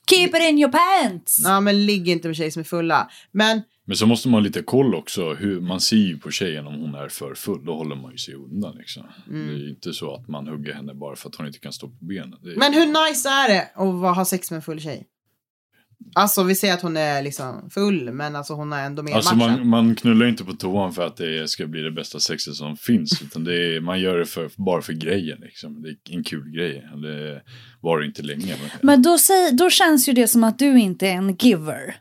[0.09, 1.41] Keep it in your pants!
[1.43, 3.09] ja men ligg inte med tjejer som är fulla.
[3.31, 5.33] Men Men så måste man ha lite koll också.
[5.33, 7.65] Hur, man ser ju på tjejen om hon är för full.
[7.65, 8.75] Då håller man ju sig undan.
[8.77, 9.03] Liksom.
[9.29, 9.47] Mm.
[9.47, 11.73] Det är ju inte så att man hugger henne bara för att hon inte kan
[11.73, 12.39] stå på benen.
[12.43, 15.07] Det är, Men hur nice är det att ha sex med en full tjej?
[16.15, 19.33] Alltså vi säger att hon är liksom full men alltså hon är ändå med Alltså
[19.33, 19.59] i matchen.
[19.59, 22.77] man, man knullar inte på toan för att det ska bli det bästa sexet som
[22.77, 23.21] finns.
[23.21, 25.37] Utan det är, man gör det för, bara för grejen.
[25.41, 25.81] Liksom.
[25.81, 26.89] Det är en kul grej.
[27.01, 27.41] Det
[27.81, 28.55] var inte länge.
[28.61, 31.95] Men, Men då, säg, då känns ju det som att du inte är en giver.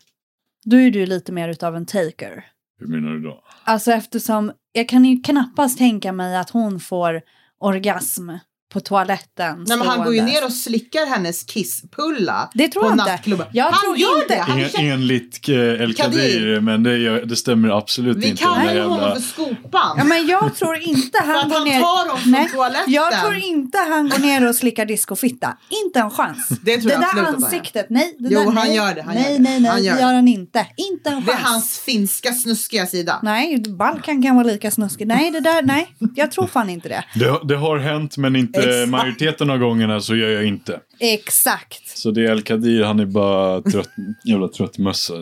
[0.64, 2.44] Då är du lite mer utav en taker.
[2.78, 3.44] hur menar du då?
[3.64, 7.22] Alltså eftersom jag kan ju knappast tänka mig att hon får
[7.58, 8.30] orgasm
[8.72, 9.64] på toaletten.
[9.68, 13.04] Nej, men han går ju ner och slickar hennes kisspulla Det tror på jag inte.
[13.04, 13.46] nattklubben.
[13.52, 14.34] Jag han tror gör inte.
[14.34, 14.40] det!
[14.40, 16.60] Han En, känner, enligt eh, El Kadir.
[16.60, 18.44] Men det, det stämmer absolut vi inte.
[18.44, 19.94] Den kallar ju honom jävla- för skopan.
[19.98, 21.80] Ja, men jag tror inte han att går han ner...
[21.80, 22.92] tar dem från Nej, toaletten.
[22.92, 25.56] jag tror inte han går ner och slickar discofitta.
[25.84, 26.48] Inte en chans.
[26.48, 28.16] Det tror jag där han ansiktet, nej.
[28.18, 28.76] Det Jo, där, han nej.
[28.76, 29.42] gör det, han nej, gör det.
[29.42, 30.06] nej, nej, Han gör det det.
[30.06, 30.66] gör han inte.
[30.92, 31.26] Inte en chans.
[31.26, 33.20] Det är hans finska snuskiga sida.
[33.22, 35.06] Nej, Balkan kan vara lika snuskig.
[35.06, 35.94] Nej, det där, nej.
[36.14, 37.04] Jag tror fan inte det.
[37.14, 38.90] Det, det har hänt, men inte Exakt.
[38.90, 40.80] majoriteten av gångerna så gör jag inte.
[40.98, 41.98] Exakt.
[41.98, 43.90] Så det är El Kadir, han är bara trött,
[44.24, 45.14] jävla trött mössa.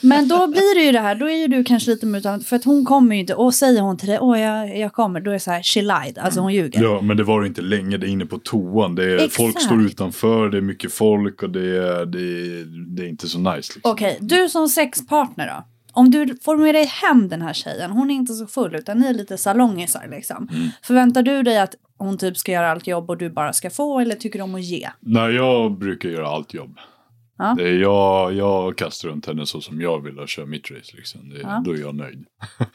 [0.00, 2.56] Men då blir det ju det här, då är ju du kanske lite mer för
[2.56, 5.30] att hon kommer ju inte, och säger hon till dig, åh jag, jag kommer, då
[5.30, 6.82] är det så här, she lied, alltså hon ljuger.
[6.82, 7.96] Ja, men det var det inte länge.
[7.96, 8.94] Det är inne på toan.
[8.94, 9.36] Det är, Exakt.
[9.36, 12.64] folk står utanför, det är mycket folk och det är, det är,
[12.96, 13.72] det är inte så nice.
[13.74, 13.80] Liksom.
[13.84, 15.64] Okej, du som sexpartner då?
[15.92, 18.98] Om du får med dig hem den här tjejen, hon är inte så full utan
[18.98, 20.48] ni är lite salongisar liksom.
[20.52, 20.68] Mm.
[20.82, 24.00] Förväntar du dig att hon typ ska göra allt jobb och du bara ska få
[24.00, 24.88] eller tycker du om att ge?
[25.00, 26.78] Nej, jag brukar göra allt jobb.
[27.38, 27.54] Ja.
[27.58, 30.96] Det är jag, jag kastar runt henne så som jag vill och kör mitt race.
[30.96, 31.28] Liksom.
[31.30, 31.62] Det, Ja.
[31.64, 32.24] Då är jag nöjd.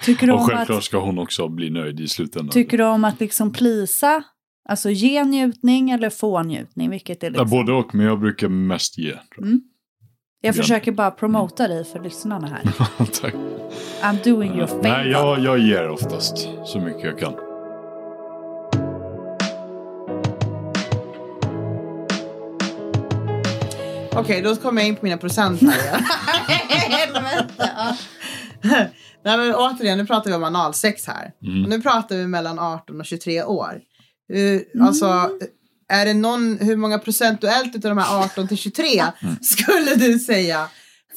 [0.04, 2.50] Tycker du, Och självklart att, ska hon också bli nöjd i slutändan.
[2.50, 4.24] tycker du om att liksom plisa,
[4.70, 6.90] alltså ge njutning eller få njutning?
[6.90, 7.50] Vilket är Ja, liksom...
[7.50, 9.10] både och, men jag brukar mest ge.
[9.10, 9.20] jag.
[9.38, 9.60] Jag
[10.42, 10.54] Ja.
[10.54, 12.62] försöker bara promota dig för lyssnarna här.
[13.22, 13.34] Tack.
[14.02, 14.84] I'm doing your favor.
[14.84, 17.34] Nej, jag, jag ger oftast så mycket jag kan.
[24.16, 26.04] Okej, då kommer jag in på mina procent här igen.
[26.70, 27.96] Helvete, ja.
[29.24, 31.32] Nej men återigen, nu pratar vi om analsex här.
[31.44, 31.64] Mm.
[31.64, 33.82] Och nu pratar vi mellan 18 och 23 år.
[34.34, 35.30] Uh, Alltså,
[35.90, 39.04] är det någon, hur många procentuellt av de här 18 till 23
[39.42, 40.68] skulle du säga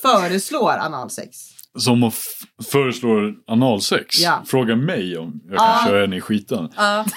[0.03, 1.54] föreslår analsex?
[1.79, 4.21] Som att f- föreslår analsex.
[4.21, 4.43] Ja.
[4.47, 5.77] Fråga mig om jag Ja.
[5.79, 6.69] kan köra henne i skiten.
[6.77, 7.05] Ja.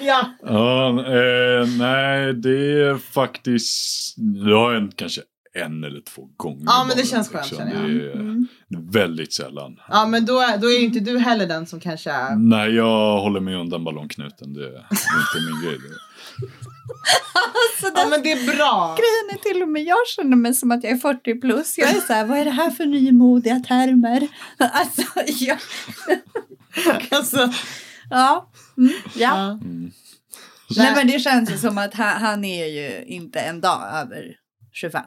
[0.00, 0.24] Ja.
[0.42, 4.14] Ja, eh, nej, det är faktiskt...
[4.46, 5.20] Det har hänt kanske
[5.64, 6.62] en eller två gånger.
[6.66, 7.58] Ja, men det känns skönt, liksom.
[7.70, 7.90] känner jag.
[8.00, 8.46] Det är Mm.
[8.90, 9.76] väldigt sällan.
[9.88, 12.36] Ja, men då, är- då är ju inte du heller den som kanske är...
[12.36, 14.52] Nej, jag håller mig undan ballongknuten.
[14.52, 15.78] Det är inte min grej.
[15.78, 15.94] Det.
[17.80, 18.96] Så Ja, men det är bra.
[18.98, 21.78] grejen är till och med jag känner mig som att jag är 40 plus.
[21.78, 24.28] Jag är så här, vad är det här för nymodiga termer?
[24.58, 25.58] Alltså, jag,
[27.10, 27.52] Alltså,
[28.10, 28.50] ja.
[28.78, 29.50] Mm, ja.
[29.50, 29.90] Mm.
[30.76, 34.36] Nej men det känns ju som att han, han är ju inte en dag över
[34.72, 35.02] 25.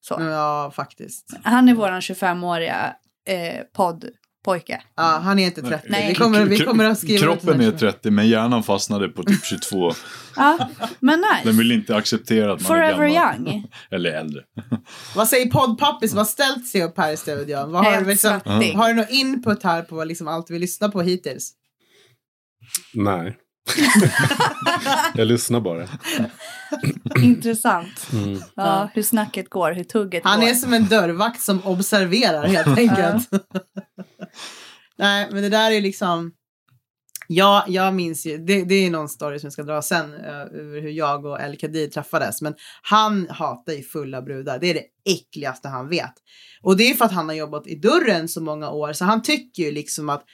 [0.00, 0.16] Så.
[0.20, 1.34] ja, faktiskt.
[1.42, 2.94] Han är våran 25-åriga
[3.26, 3.64] eh,
[4.44, 4.82] poddpojke.
[4.96, 5.86] Ja, han är inte 30.
[5.88, 6.08] Nej.
[6.08, 7.78] Vi, kommer, vi kommer att skriva Kroppen är den här.
[7.78, 9.92] 30 men hjärnan fastnade på typ 22.
[10.36, 10.68] Ja,
[11.00, 11.58] men Den nice.
[11.58, 13.48] vill inte acceptera att man är Forever gammal.
[13.48, 13.66] young.
[13.90, 14.42] Eller äldre.
[15.14, 17.72] Vad säger poddpappis har ställt sig upp här i studion?
[17.72, 18.30] Vad har, du liksom,
[18.74, 21.52] har du någon input här på liksom allt vi lyssnar på hittills?
[22.94, 23.36] Nej.
[25.14, 25.88] jag lyssnar bara.
[27.22, 28.08] Intressant.
[28.12, 28.40] Mm.
[28.56, 30.48] Ja, hur snacket går, hur tugget Han går.
[30.48, 33.28] är som en dörrvakt som observerar helt enkelt.
[35.00, 36.32] Nej, men det där är liksom...
[37.32, 40.20] Ja, jag minns ju, det, det är någon story som jag ska dra sen, uh,
[40.30, 42.42] över hur jag och El Kadir träffades.
[42.42, 44.58] Men han hatar ju fulla brudar.
[44.58, 46.12] Det är det äckligaste han vet.
[46.62, 49.22] Och det är för att han har jobbat i dörren så många år, så han
[49.22, 50.24] tycker ju liksom att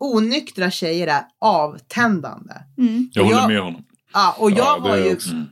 [0.00, 2.54] onyktra tjejer är avtändande.
[2.78, 3.10] Mm.
[3.12, 3.84] Jag håller jag- med honom.
[4.12, 5.46] Ja, och jag Ja, var ju också- Mm.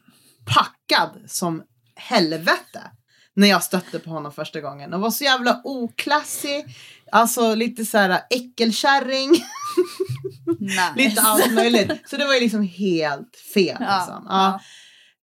[0.46, 1.62] packad som
[1.96, 2.80] helvete
[3.34, 4.94] när jag stötte på honom första gången.
[4.94, 6.64] Och var så jävla oklassig,
[7.12, 9.30] alltså lite så här äckelkärring,
[10.60, 10.92] Nice.
[10.96, 11.92] lite allt möjligt.
[12.10, 13.76] Så det var ju liksom helt fel.
[13.80, 14.26] Ja, Liksom.
[14.28, 14.60] Ja.
[14.60, 14.60] ja.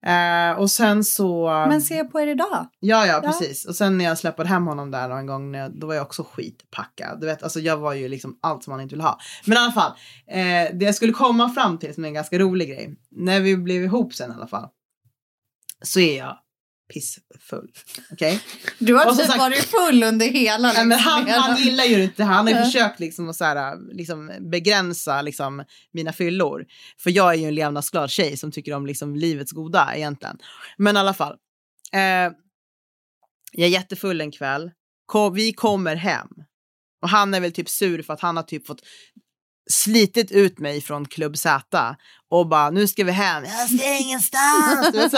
[0.07, 1.49] Eh, och sen så...
[1.69, 2.67] Men se på er idag.
[2.81, 3.21] Ja, ja, Ja.
[3.21, 3.65] precis.
[3.65, 7.21] Och sen när jag släppade hem honom där någon gång, då var jag också skitpackad.
[7.21, 9.19] Du vet, alltså jag var ju liksom allt som man inte vill ha.
[9.45, 9.93] Men i alla fall,
[10.27, 12.95] eh, det jag skulle komma fram till som är en ganska rolig grej.
[13.11, 14.69] När vi blev ihop sen i alla fall,
[15.83, 16.39] så är jag
[16.93, 17.71] pissfull.
[18.11, 18.41] Okej?
[18.79, 20.73] Du har typ sagt- varit full under hela...
[20.73, 23.37] Nej, men liksom, han, hela- han gillar ju inte, han har ju försökt liksom att
[23.37, 26.67] så här, liksom begränsa liksom mina fyllor.
[26.99, 30.39] För jag är ju en levnadsglad tjej som tycker om liksom livets goda egentligen.
[30.77, 31.37] Men i alla fall.
[31.93, 32.33] Eh,
[33.53, 34.71] jag är jättefull en kväll.
[35.07, 36.29] Kom, vi kommer hem.
[37.03, 38.83] Och han är väl typ sur för att han har typ fått
[39.71, 41.97] slitit ut mig från Klubb Z
[42.33, 43.45] och bara nu ska vi hem.
[43.45, 44.91] Jag ska ingenstans.
[44.93, 45.13] Du vet,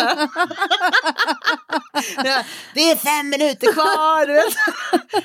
[2.74, 4.26] det är fem minuter kvar.
[4.26, 4.54] Du vet.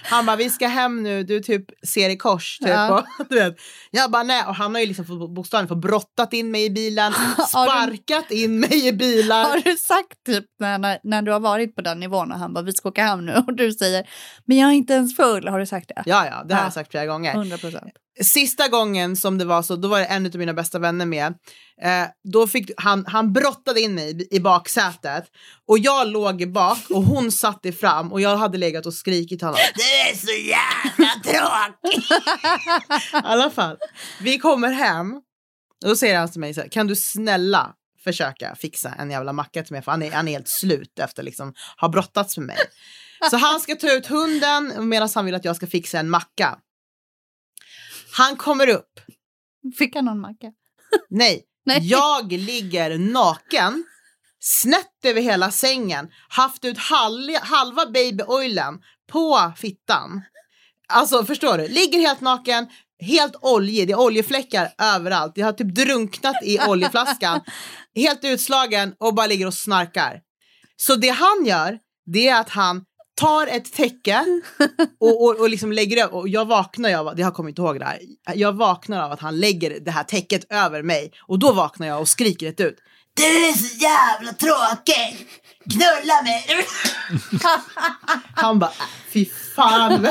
[0.04, 2.58] Han bara vi ska hem nu, du typ ser i kors.
[2.60, 2.70] Typ.
[2.70, 3.06] Ja.
[3.20, 3.56] Och, du vet.
[3.92, 7.14] Jag bara nej och han har ju liksom bokstavligen fått brottat in mig i bilen,
[7.54, 9.44] Har du- sparkat in mig i bilar.
[9.44, 12.54] Har du sagt typ när, när, när du har varit på den nivån och han
[12.54, 14.10] bara vi ska åka hem nu och du säger
[14.46, 15.48] men jag är inte ens full.
[15.48, 16.04] Har du sagt det?
[16.06, 16.66] Ja, ja, det har Ja.
[16.66, 17.34] jag sagt flera gånger.
[17.34, 17.92] 100 procent.
[18.24, 21.34] Sista gången som det var så, då var det en av mina bästa vänner med.
[21.84, 25.24] Eh, då fick han, han brottade in mig i, baksätet
[25.68, 28.94] och jag låg i bak och hon satt i fram och jag hade legat och
[28.94, 29.58] skrikit honom.
[29.76, 32.04] Du är så jävla tråkig!
[33.14, 33.78] I alla fall,
[34.22, 35.14] vi kommer hem
[35.84, 37.74] och då säger han till mig så här, kan du snälla
[38.04, 41.24] försöka fixa en jävla macka till mig för han är, han är helt slut efter
[41.24, 42.58] liksom ha brottats med mig.
[43.30, 46.60] Så han ska ta ut hunden medan han vill att jag ska fixa en macka.
[48.18, 49.00] Han kommer upp.
[49.78, 50.52] Fick han någon macka?
[51.10, 51.88] Nej, Nej.
[51.88, 53.84] jag ligger naken,
[54.40, 58.80] snett över hela sängen, haft ut halva, halva babyoilen
[59.12, 60.22] på fittan.
[60.88, 61.68] Alltså förstår du?
[61.68, 62.68] Ligger helt naken,
[63.02, 65.34] helt oljig, det är oljefläckar överallt.
[65.36, 67.42] Jag har typ drunknat i oljeflaskan,
[67.96, 70.22] helt utslagen och bara ligger och snarkar.
[70.76, 72.86] Så det han gör, det är att han
[73.20, 74.26] tar ett täcke
[75.00, 77.86] och, och, och liksom lägger det, och jag vaknar det har kommit inte ihåg det
[77.86, 78.00] här,
[78.36, 82.02] jag vaknar av att han lägger det här täcket över mig och då vaknar jag
[82.02, 82.78] och skriker rätt ut.
[83.14, 85.28] Du är så jävla tråkig!
[85.70, 86.66] Knulla mig!
[88.36, 88.72] Han bara,
[89.14, 90.02] fy fan.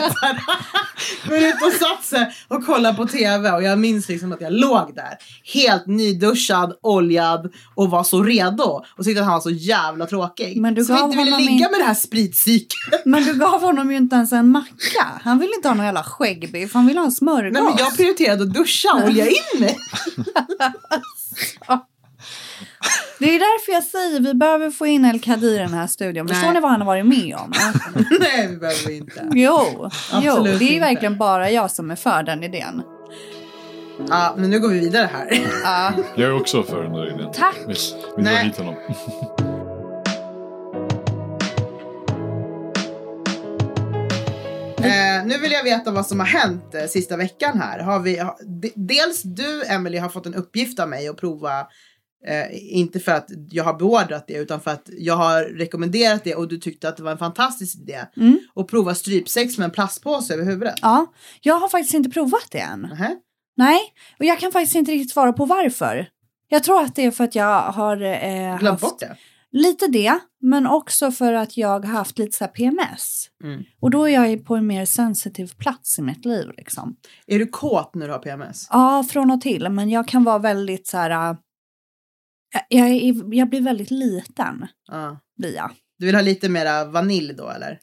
[1.28, 4.52] Men ut och satt sig och kollade på tv och jag minns liksom att jag
[4.52, 5.14] låg där
[5.54, 10.60] helt nyduschad, oljad och var så redo och tyckte att han var så jävla tråkig.
[10.60, 12.78] Men du så jag gav inte ville ligga in- med det här spritpsyket.
[13.04, 15.06] Men du gav honom ju inte ens en macka.
[15.22, 17.52] Han vill inte ha någon jävla skäggbiff, han vill ha en smörgås.
[17.52, 19.76] Nej, men jag prioriterade att duscha och olja in mig.
[23.18, 26.28] Det är därför jag säger vi behöver få in El Kadir i den här studion.
[26.28, 27.52] Förstår ni vad han har varit med om?
[28.20, 29.28] Nej, vi behöver inte.
[29.32, 30.86] Jo, jo Absolut det är inte.
[30.86, 32.82] verkligen bara jag som är för den idén.
[34.08, 35.50] Ja, men nu går vi vidare här.
[35.64, 35.92] Ja.
[36.16, 37.32] Jag är också för den där idén.
[37.32, 37.56] Tack.
[37.66, 37.74] Vi,
[38.16, 38.74] vi drar hit honom.
[44.78, 47.78] Eh, nu vill jag veta vad som har hänt eh, sista veckan här.
[47.78, 51.66] Har vi, ha, de, dels du, Emily har fått en uppgift av mig att prova,
[52.26, 56.34] eh, inte för att jag har beordrat det, utan för att jag har rekommenderat det
[56.34, 57.98] och du tyckte att det var en fantastisk idé.
[58.16, 58.38] Mm.
[58.54, 60.74] Och prova strypsex med en plastpåse över huvudet.
[60.82, 62.80] ja, jag har faktiskt inte provat det än.
[62.80, 63.16] Nähä.
[63.56, 63.80] Nej,
[64.18, 66.08] och jag kan faktiskt inte riktigt svara på varför.
[66.48, 69.16] Jag tror att det är för att jag har eh, Glöm haft bort det.
[69.52, 73.26] lite det, men också för att jag har haft lite så PMS.
[73.44, 73.62] Mm.
[73.80, 76.96] Och då är jag på en mer sensitiv plats i mitt liv liksom.
[77.26, 78.66] Är du kåt när du har PMS?
[78.70, 81.36] Ja, från och till, men jag kan vara väldigt så här...
[82.68, 85.20] jag, är, jag blir väldigt liten, Ja.
[85.38, 85.70] blir jag.
[85.98, 87.80] Du vill ha lite mera vanilj då eller?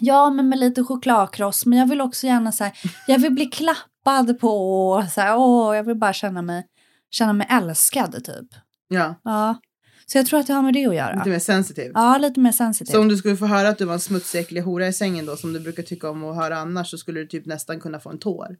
[0.00, 1.66] Ja, men med lite chokladkross.
[1.66, 2.72] Men jag vill också gärna så här,
[3.06, 6.66] jag vill bli klappad på så här, åh, jag vill bara känna mig,
[7.10, 8.48] känna mig älskad typ.
[8.88, 9.60] Ja, Ja,
[10.06, 11.14] så jag tror att det har med det att göra.
[11.16, 11.90] lite mer sensitiv.
[11.94, 12.92] Ja, lite mer sensitiv.
[12.92, 15.26] Så om du skulle få höra att du var en smutsig äcklig hora i sängen
[15.26, 18.00] då, som du brukar tycka om att höra annars, så skulle du typ nästan kunna
[18.00, 18.56] få en tår.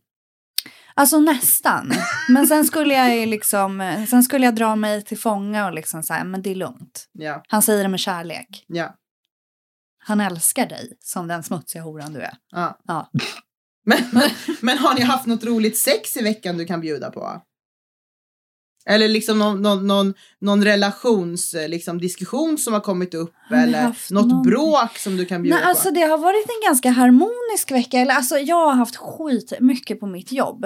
[0.99, 1.93] Alltså nästan.
[2.29, 6.25] Men sen skulle jag liksom, sen skulle jag dra mig till fånga och liksom säga,
[6.25, 7.09] men det är lugnt.
[7.13, 8.65] Ja, Han säger det med kärlek.
[8.67, 8.95] ja,
[10.05, 12.35] Han älskar dig som den smutsiga horan du är.
[12.51, 12.79] ja.
[12.89, 13.11] Ja.
[13.87, 13.99] Men,
[14.61, 17.43] men har ni haft något roligt sex i veckan du kan bjuda på?
[18.89, 23.57] Eller liksom någon, någon, någon, någon relations, eh, liksom diskussion som har kommit upp Har
[23.57, 25.95] eller något någon- bråk som du kan bjuda Nej, alltså på?
[25.95, 27.99] det har varit en ganska harmonisk vecka.
[27.99, 30.65] Eller, alltså, jag har haft skit mycket på mitt jobb.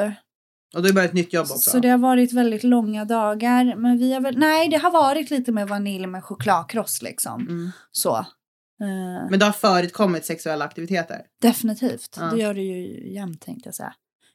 [0.74, 1.70] Och du har börjat ett nytt jobb också?
[1.70, 3.76] Så det har varit väldigt långa dagar.
[3.76, 7.40] Men vi har väl, nej, det har varit lite med vanilj med chokladkross liksom.
[7.48, 7.70] Mm.
[7.92, 8.16] Så.
[8.16, 11.22] Eh, Men det har förekommit sexuella aktiviteter?
[11.42, 12.16] definitivt.
[12.20, 12.24] Ja.
[12.24, 13.94] Det gör det ju jämt tänkte jag säga.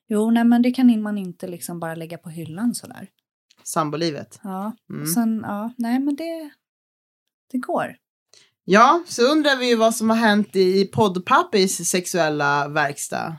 [0.09, 3.07] Jo, nej men det kan man inte liksom bara lägga på hyllan sådär.
[3.67, 4.39] Sambolivet?
[4.43, 5.01] Ja, Mm.
[5.01, 6.49] och sen, ja, nej men det,
[7.51, 7.95] det går.
[8.63, 13.35] Ja, så undrar vi ju vad som har hänt i poddpappis sexuella verkstad.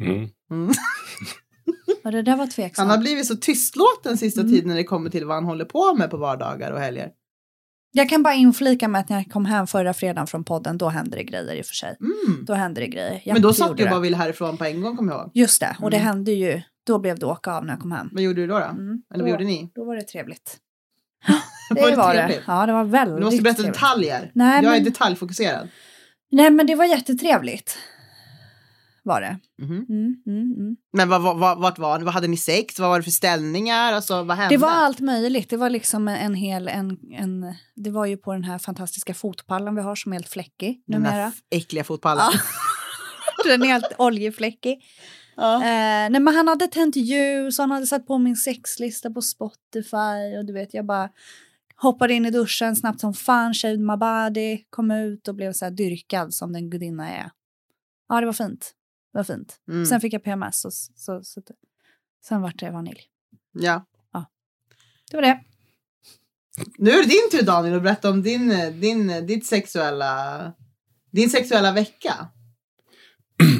[0.00, 0.28] Mm.
[0.50, 0.72] Mm.
[2.04, 2.90] Och det där var Han tveksamt.
[2.90, 4.52] har blivit så tystlåten sista Mm.
[4.52, 7.10] tiden när det kommer till vad han håller på med på vardagar och helger.
[7.92, 10.88] Jag kan bara inflika med att när jag kom hem förra fredagen från podden, då
[10.88, 11.96] hände det grejer i och för sig.
[12.00, 12.44] Mm.
[12.44, 13.22] Då hände det grejer.
[13.24, 13.90] Ja, Men då det satt du det.
[13.90, 15.30] bara ville härifrån på en gång, kommer jag ihåg.
[15.34, 16.06] Just det, och det Mm.
[16.06, 18.08] hände ju, då blev det åka av när jag kom hem.
[18.12, 18.58] Vad gjorde du då?
[18.58, 18.64] då?
[18.64, 19.02] Mm.
[19.14, 19.70] Eller då, vad gjorde ni?
[19.74, 20.58] Då var det trevligt.
[21.70, 22.18] Var Det det var det.
[22.26, 22.42] trevligt?
[22.46, 23.74] Ja, det var väldigt Du måste berätta trevligt.
[23.74, 24.30] detaljer.
[24.34, 25.68] Nej, jag är men- detaljfokuserad.
[26.30, 27.78] Nej, men det var jättetrevligt.
[29.02, 29.38] Var det.
[29.62, 29.70] Mhm.
[29.88, 30.76] Mm, mm, mm.
[30.92, 32.04] Men vad, vad, vad, vart var ni?
[32.04, 32.78] Vad hade ni sex?
[32.80, 33.92] Vad var det för ställningar?
[33.92, 34.54] Alltså, vad hände?
[34.54, 35.50] Det var allt möjligt.
[35.50, 39.74] Det var liksom en hel, en, en, det var ju på den här fantastiska fotpallen
[39.74, 41.26] vi har som är helt fläckig Den numera.
[41.26, 42.32] f- äckliga fotpallen.
[43.44, 44.78] Den är helt oljefläckig.
[45.36, 45.54] Ja.
[45.54, 50.36] Eh, nej, men han hade tänt ljus, han hade satt på min sexlista på Spotify
[50.38, 51.10] och du vet, jag bara
[51.76, 55.64] hoppade in i duschen snabbt som fan, shaved my body, kom ut och blev så
[55.64, 57.30] här dyrkad som den gudinna jag är.
[58.08, 58.74] Ja, det var fint.
[59.12, 59.60] Det var fint.
[59.68, 59.86] Mm.
[59.86, 61.42] Sen fick jag PMS och så, så, så
[62.24, 63.00] sen vart det vanilj.
[63.52, 63.84] ja.
[65.10, 65.40] Det var det.
[66.78, 68.48] Nu är det din tur Daniel att berätta om din,
[68.80, 70.52] din, ditt sexuella,
[71.10, 72.28] din sexuella vecka.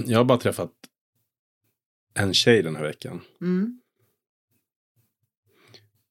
[0.07, 0.70] Jag har bara träffat
[2.15, 3.21] en tjej den här veckan.
[3.41, 3.81] Mm.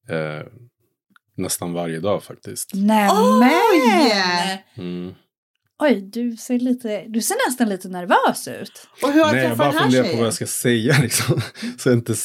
[0.09, 0.47] Eh,
[1.35, 2.73] nästan varje dag faktiskt.
[2.73, 3.49] Nämen!
[3.71, 4.63] Oj!
[4.75, 5.13] Mm.
[5.79, 8.87] Oj, du ser, lite, du ser nästan lite nervös ut.
[9.03, 11.41] Och hur har Nej, jag bara funderar på vad jag ska säga liksom.
[11.77, 12.15] Så jag inte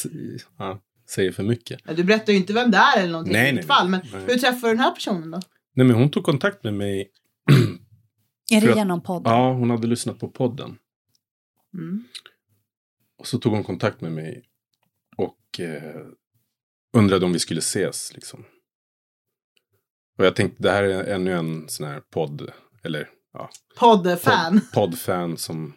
[0.57, 1.79] ja, säger för mycket.
[1.85, 3.89] Ja, Du berättar ju inte vem det är eller någonting Nej, i nej, fall.
[3.89, 4.21] Men nej.
[4.27, 5.39] hur träffade du den här personen då?
[5.73, 7.11] Nej men hon tog kontakt med mig.
[8.51, 9.33] Är det genom podden?
[9.33, 10.77] Ja, hon hade lyssnat på podden.
[11.73, 12.03] Mm.
[13.19, 14.43] Och så tog hon kontakt med mig.
[15.17, 16.05] Och eh,
[16.93, 18.45] undrade om vi skulle ses liksom.
[20.17, 22.51] Och jag tänkte det här är ännu en sån här podd.
[22.83, 23.49] Eller ja,
[23.79, 24.53] Poddfan.
[24.53, 25.73] podd, poddfan som.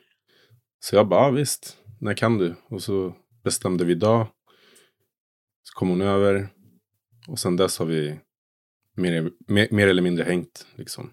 [0.80, 1.76] Så jag bara, ja, visst.
[2.00, 2.54] När kan du?
[2.68, 3.14] Och så
[3.44, 4.26] bestämde vi dag.
[5.62, 6.48] Så kom hon över.
[7.28, 8.20] Och sen dess har vi
[8.96, 11.12] mer, mer, mer eller mindre hängt liksom.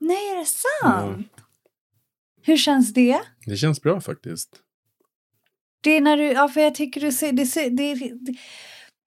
[0.00, 1.42] Nej, är det sant?
[2.42, 3.20] Hur känns det?
[3.46, 4.62] Det känns bra faktiskt.
[5.80, 8.34] Det är när du, ja för jag tycker du ser, det ser, det, det,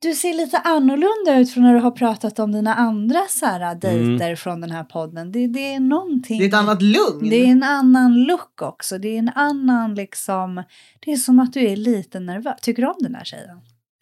[0.02, 3.76] du ser lite annorlunda ut från när du har pratat om dina andra så här,
[3.76, 5.32] dejter från den här podden.
[5.32, 6.40] Det, det är någonting.
[6.40, 7.30] Det är ett annat lugn.
[7.30, 8.98] Det är en annan look också.
[8.98, 10.64] Det är en annan liksom,
[11.00, 12.56] det är som att du är lite nervös.
[12.62, 13.58] Tycker du om den här tjejen?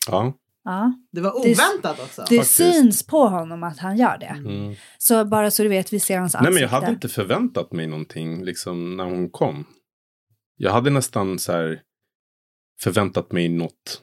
[0.07, 0.33] Ja.
[0.63, 0.93] Ja.
[1.11, 2.21] Det var Det- oväntat också.
[2.29, 2.53] Det Faktiskt.
[2.55, 4.25] syns på honom att han gör det.
[4.49, 4.75] Mm.
[4.97, 6.53] Så bara så du vet, vi ser hans Nej ansikte.
[6.53, 9.65] men jag hade inte förväntat mig någonting liksom när hon kom.
[10.57, 11.79] Jag hade nästan så här.
[12.81, 14.01] Förväntat mig något.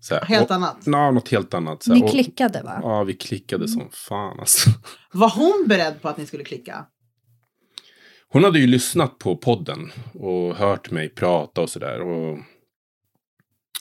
[0.00, 0.76] Så här, Helt och, annat.
[0.84, 1.82] Ja, något helt annat.
[1.82, 2.78] Så här, Ni och- klickade va?
[2.82, 4.70] Ja, vi klickade som fan alltså.
[5.12, 6.86] Var hon beredd på att ni skulle klicka?
[8.28, 12.00] Hon hade ju lyssnat på podden och hört mig prata och sådär.
[12.00, 12.38] Och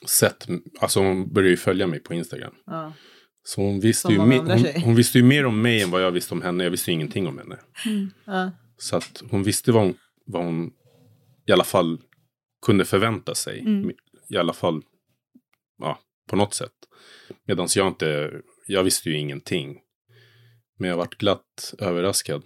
[0.06, 0.48] sett,
[0.80, 2.54] alltså hon började ju följa mig på Instagram.
[2.66, 2.94] Ja.
[3.44, 6.04] Så hon visste, Som ju me- hon, hon visste ju mer om mig än vad
[6.04, 6.64] jag visste om henne.
[6.64, 7.58] Jag visste ju ingenting om henne.
[8.26, 8.52] Ja.
[8.78, 9.94] Så att hon visste vad hon,
[10.26, 10.72] vad hon
[11.48, 11.98] i alla fall
[12.62, 13.60] kunde förvänta sig.
[13.60, 13.92] Mm.
[14.30, 14.82] I alla fall
[15.80, 16.00] ja,
[16.30, 16.72] på något sätt.
[17.48, 18.32] Medan jag inte,
[18.68, 19.78] jag visste ju ingenting.
[20.80, 22.44] Men jag varit glatt överraskad.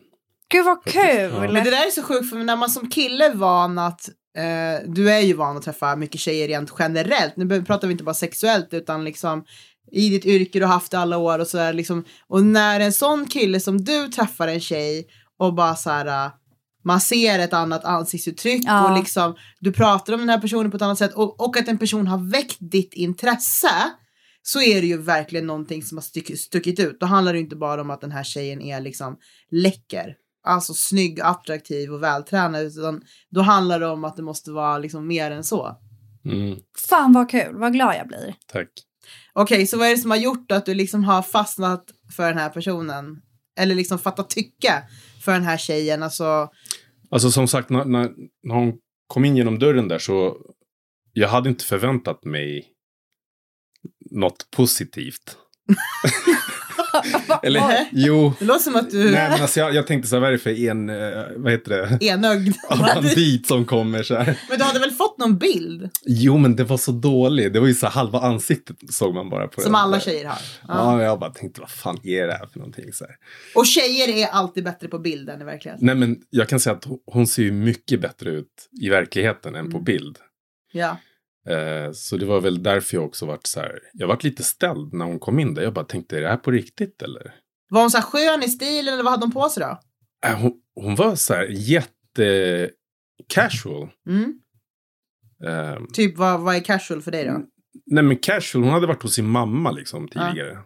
[0.50, 1.04] Gud vad kul!
[1.04, 1.40] ja.
[1.40, 4.90] Men det där är så sjukt för när man som kille är van att eh,
[4.90, 7.38] du är ju van att träffa mycket tjejer rent generellt.
[7.38, 9.46] Nu pratar vi inte bara sexuellt utan liksom
[9.92, 12.06] i ditt yrke du har haft alla år och sådär liksom.
[12.28, 15.08] Och när en sån kille som du träffar en tjej
[15.38, 16.32] och bara så här.
[16.86, 18.90] Man ser ett annat ansiktsuttryck Ja.
[18.92, 21.68] och liksom du pratar om den här personen på ett annat sätt och, och att
[21.68, 23.72] en person har väckt ditt intresse
[24.42, 27.00] så är det ju verkligen någonting som har stuck, stuckit ut.
[27.00, 29.18] Då handlar det inte bara om att den här tjejen är liksom
[29.52, 30.16] läcker.
[30.48, 32.62] Alltså snygg, attraktiv och vältränad.
[32.66, 35.78] Utan då handlar det om att det måste vara liksom mer än så.
[36.26, 36.58] Mm,
[36.90, 38.36] Fan vad kul, vad glad jag blir.
[38.52, 38.68] tack.
[39.34, 42.38] Okej, så vad är det som har gjort att du liksom har fastnat för den
[42.38, 43.22] här personen?
[43.60, 44.84] Eller liksom fattat tycke
[45.22, 46.04] för den här tjejen?
[46.04, 46.50] Alltså,
[47.10, 48.12] Alltså som sagt, när, när,
[48.44, 48.74] när hon
[49.08, 50.38] kom in genom dörren där så
[51.14, 52.68] jag hade inte förväntat mig
[54.12, 55.38] något positivt.
[57.44, 58.34] Eller, jo.
[58.40, 60.32] det låter som att du Nej, men alltså jag, jag tänkte så här, vad är
[60.32, 62.06] det för en, eh, vad heter det?
[62.06, 62.56] enögd.
[62.80, 64.40] Bandit som kommer så här.
[64.50, 65.90] Men du hade väl fått någon bild?
[66.06, 67.54] Jo, men det var så dåligt.
[67.54, 70.04] Det var ju så här, halva ansiktet såg man bara på Som den alla där.
[70.04, 70.38] tjejer har.
[70.68, 71.00] Ja.
[71.00, 72.94] Ja, jag bara tänkte, vad fan är det här för någonting?
[72.94, 73.16] Så här.
[73.56, 75.86] Och tjejer är alltid bättre på bild än i verkligheten.
[75.86, 79.66] Nej, men jag kan säga att hon- ser ju mycket bättre ut i verkligheten än
[79.72, 79.84] på Mm.
[79.84, 80.18] bild.
[80.72, 80.98] Ja.
[81.50, 83.80] Eh, så det var väl därför jag också vart så här.
[83.94, 85.62] Jag vart lite ställd när hon kom in där.
[85.64, 87.36] Jag bara tänkte, är det här på riktigt eller?
[87.70, 89.80] Var hon så här skön i stilen eller vad hade hon på sig då?
[90.30, 92.70] Eh, hon, hon var så här jätte
[93.28, 93.90] casual.
[94.08, 94.40] Mm.
[95.44, 97.42] Eh, Typ vad, vad är casual för dig då?
[97.86, 100.58] nej men casual, hon hade varit hos sin mamma liksom tidigare.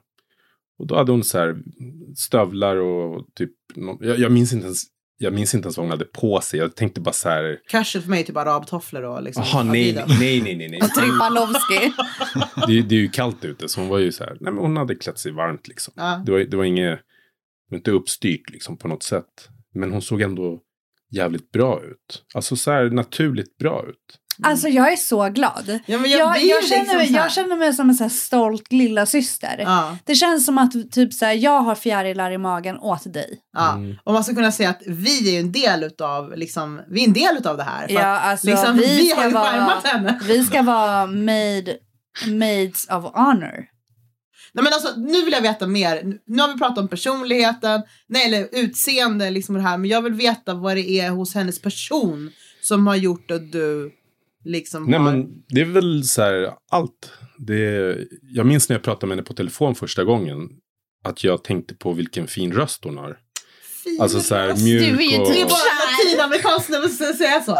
[0.80, 1.58] Och då hade hon så här
[2.16, 3.52] stövlar och typ,
[4.00, 4.84] jag, jag minns inte ens,
[5.22, 6.60] jag minns inte ens vad hon hade på sig.
[6.60, 9.44] Jag tänkte bara så här, Casual för mig är typ arabtofflor och liksom.
[9.52, 10.80] jaha nej, nej, nej, nej, nej.
[10.80, 11.94] Trippalovski.
[12.68, 14.78] Det, det är ju kallt ute så hon var ju så här, nej men hon
[14.78, 15.94] hade klätt sig varmt liksom.
[15.98, 16.24] Ja.
[16.26, 17.00] Det var, det var inget,
[17.74, 19.50] inte uppstyrt liksom på något sätt.
[19.74, 20.60] Men hon såg ändå
[21.12, 22.24] jävligt bra ut.
[22.34, 24.19] Alltså så här naturligt bra ut.
[24.44, 25.80] Alltså jag är så glad.
[25.86, 28.10] Ja, men jag, Jag, jag, känner, liksom mig, jag känner mig som en så här
[28.10, 29.56] stolt lilla syster.
[29.60, 33.40] Ja, Det känns som att typ så här, jag har fjärilar i magen åt dig.
[33.54, 33.74] ja.
[33.74, 33.96] Mm.
[34.04, 37.08] Och man ska kunna säga att vi är ju en del utav, liksom, vi är
[37.08, 37.88] en del utav det här.
[37.88, 40.20] För Ja, att, alltså, liksom, vi, vi, har ju vara, henne.
[40.28, 41.78] vi ska vara made,
[42.28, 43.66] maids of honor.
[44.54, 46.04] Nej, men alltså, nu vill jag veta mer.
[46.28, 49.78] Nu har vi pratat om personligheten, nej, eller utseende, liksom det här.
[49.78, 52.32] Men jag vill veta vad det är hos hennes person
[52.62, 53.92] som har gjort att du
[54.44, 55.12] liksom Nej har...
[55.12, 57.12] men det är väl så här allt.
[57.38, 60.50] Det, jag minns när jag pratade med henne på telefon första gången.
[61.04, 63.18] Att jag tänkte på vilken fin röst hon har.
[63.84, 64.64] fin Alltså så här röst.
[64.64, 65.28] mjuk Du är ju och...
[65.28, 66.28] Det är bara
[66.70, 67.58] när man säga så.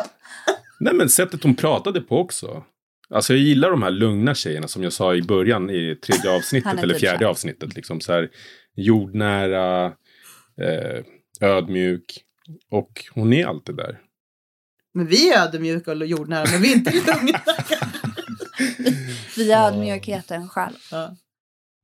[0.80, 2.64] Nej men sättet hon pratade på också.
[3.10, 6.74] Alltså jag gillar de här lugna tjejerna som jag sa i början i tredje avsnittet
[6.74, 7.76] är eller typ fjärde avsnittet.
[7.76, 8.30] Liksom så här
[8.76, 9.86] jordnära,
[10.62, 11.04] eh,
[11.42, 12.24] ödmjuk.
[12.72, 14.00] Och hon är alltid där.
[15.00, 17.42] Men vi är ödmjuka och jordnära, men vi är inte lugna.
[19.38, 20.76] Vi är ödmjukheten själv.
[20.92, 21.16] ja.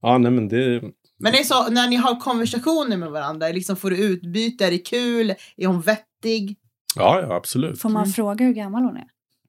[0.01, 0.81] Ja nej men det,
[1.19, 4.65] Men det är så, när ni har konversationer med varandra, liksom får du utbyte?
[4.65, 5.33] Är det kul?
[5.57, 6.57] Är hon vettig?
[6.95, 7.81] ja ja absolut.
[7.81, 8.13] Får man Mm.
[8.13, 9.07] fråga hur gammal hon är?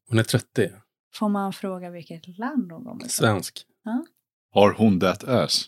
[0.08, 0.70] Hon är 30,
[1.14, 3.08] Får man fråga vilket land hon kommer ifrån?
[3.10, 3.62] svensk.
[4.54, 5.66] Har hon that ass?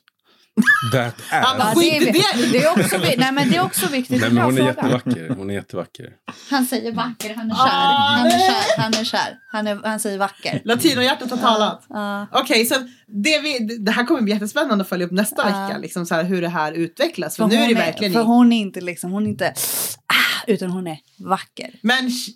[0.93, 1.79] That ass.
[1.79, 2.53] det, är, Skit i det!
[2.53, 4.21] det, är också, vi- nej, men det är också viktigt.
[4.21, 4.89] Nej men Bra hon är fråga.
[4.99, 5.35] jättevacker.
[5.35, 6.13] Hon är jättevacker.
[6.51, 7.63] Han säger vacker, han är kär.
[7.65, 9.39] Ah, Han är kär, han är kär.
[9.53, 10.63] Han, är, han säger vacker.
[10.65, 11.87] Latinohjärtat har talat.
[11.89, 12.27] Ja.
[12.33, 12.75] Okej, så
[13.07, 15.67] det, vi, det här kommer bli jättespännande att följa upp nästa Ja.
[15.67, 17.37] vecka, liksom så här, hur det här utvecklas.
[17.37, 18.13] För, För, nu är hon det är, verkligen...
[18.13, 19.49] för i- hon är inte liksom, hon är inte
[20.07, 21.71] ah, utan hon är vacker.
[21.83, 22.31] Men sh-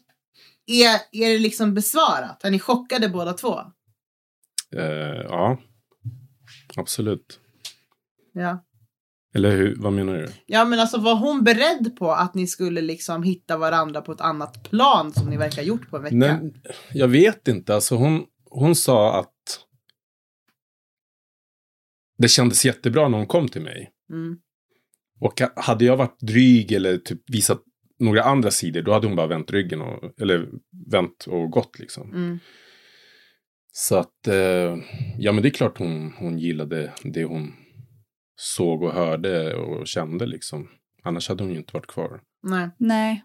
[0.67, 2.45] är, är det liksom besvarat?
[2.45, 3.61] Är ni chockade båda två?
[4.77, 4.83] Eh,
[5.29, 5.59] ja,
[6.77, 7.39] absolut.
[8.33, 8.65] Ja.
[9.35, 10.29] Eller hur, vad menar du?
[10.47, 14.21] Ja men alltså var hon beredd på att ni skulle liksom hitta varandra på ett
[14.21, 16.17] annat plan som ni verkar ha gjort på en vecka?
[16.17, 16.53] Nej,
[16.93, 17.75] jag vet inte.
[17.75, 19.35] Alltså hon, hon sa att
[22.19, 23.91] det kändes jättebra när hon kom till mig.
[24.11, 24.39] Mm.
[25.21, 27.63] Och hade jag varit dryg eller typ visat
[27.99, 30.49] några andra sidor, då hade hon bara vänt ryggen och, eller
[30.91, 32.11] vänt och gått liksom.
[32.11, 32.39] Mm.
[33.73, 34.77] Så att, eh,
[35.19, 37.53] ja men det är klart hon, hon gillade det hon
[38.37, 40.69] såg och hörde och kände liksom.
[41.05, 42.21] Annars hade hon ju inte varit kvar.
[42.43, 42.71] Nej.
[42.79, 43.25] Nej.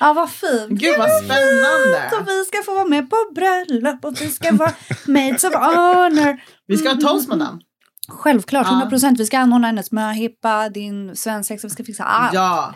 [0.00, 0.68] Ja, vad fint.
[0.80, 2.10] Gud vad spännande.
[2.10, 4.72] Så vi ska få vara med på bröllop och vi ska vara
[5.06, 6.40] maids of honor.
[6.66, 7.60] Vi ska ha toast madame.
[8.08, 8.72] Självklart, Ja.
[8.72, 9.20] 100 procent.
[9.20, 12.34] Vi ska anordna hennes möhippa, din svensexa, vi ska fixa allt.
[12.34, 12.74] Ja.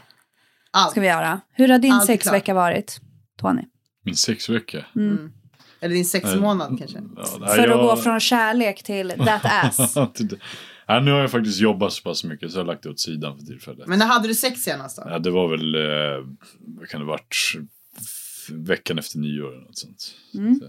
[0.70, 0.90] Allt.
[0.90, 1.40] Ska vi göra.
[1.53, 3.01] Hur har din Allt sexvecka varit,
[3.40, 3.62] Tony?
[4.05, 4.84] Min sex veckor.
[4.97, 5.11] Mm.
[5.18, 5.32] Mm.
[5.80, 6.99] Eller din sexmånad kanske.
[7.16, 9.95] Ja, För att jag- gå från kärlek till that ass.
[10.87, 13.01] ja, nu har jag faktiskt jobbat så pass mycket så jag har lagt det åt
[13.01, 13.89] sidan för tillfället.
[13.89, 15.03] Men när hade du sex senast då?
[15.07, 16.26] Ja, det var väl, eh,
[16.59, 17.37] vad kan det varit,
[18.51, 20.14] veckan efter nyår eller något sånt.
[20.35, 20.55] Mm.
[20.55, 20.66] Så,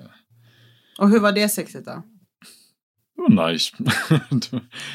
[0.97, 2.03] Och hur var det sexet då?
[3.15, 3.75] det var nice.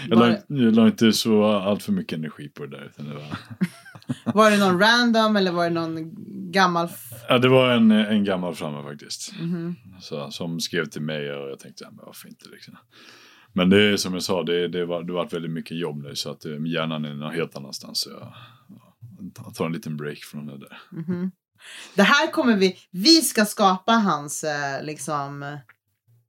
[0.09, 2.85] jag, Var la, jag la inte så allt för mycket energi på det där.
[2.85, 3.37] Utan det, var,
[4.35, 6.15] Var det någon random eller var det någon
[6.53, 6.89] gammal?
[7.29, 9.33] ja, det var en, en gammal framme faktiskt.
[9.41, 9.77] Mhm.
[10.01, 12.77] Så, som skrev till mig och jag tänkte, ja, men varför inte liksom.
[13.53, 16.15] Men det är som jag sa, det, det, var, det varit väldigt mycket jobb nu
[16.15, 18.01] så att eh, hjärnan är någon helt annanstans.
[18.01, 18.35] Så jag,
[19.45, 20.79] jag tar en liten break från det där.
[20.93, 21.31] Mhm.
[21.95, 25.59] Det här kommer vi, vi ska skapa hans eh, liksom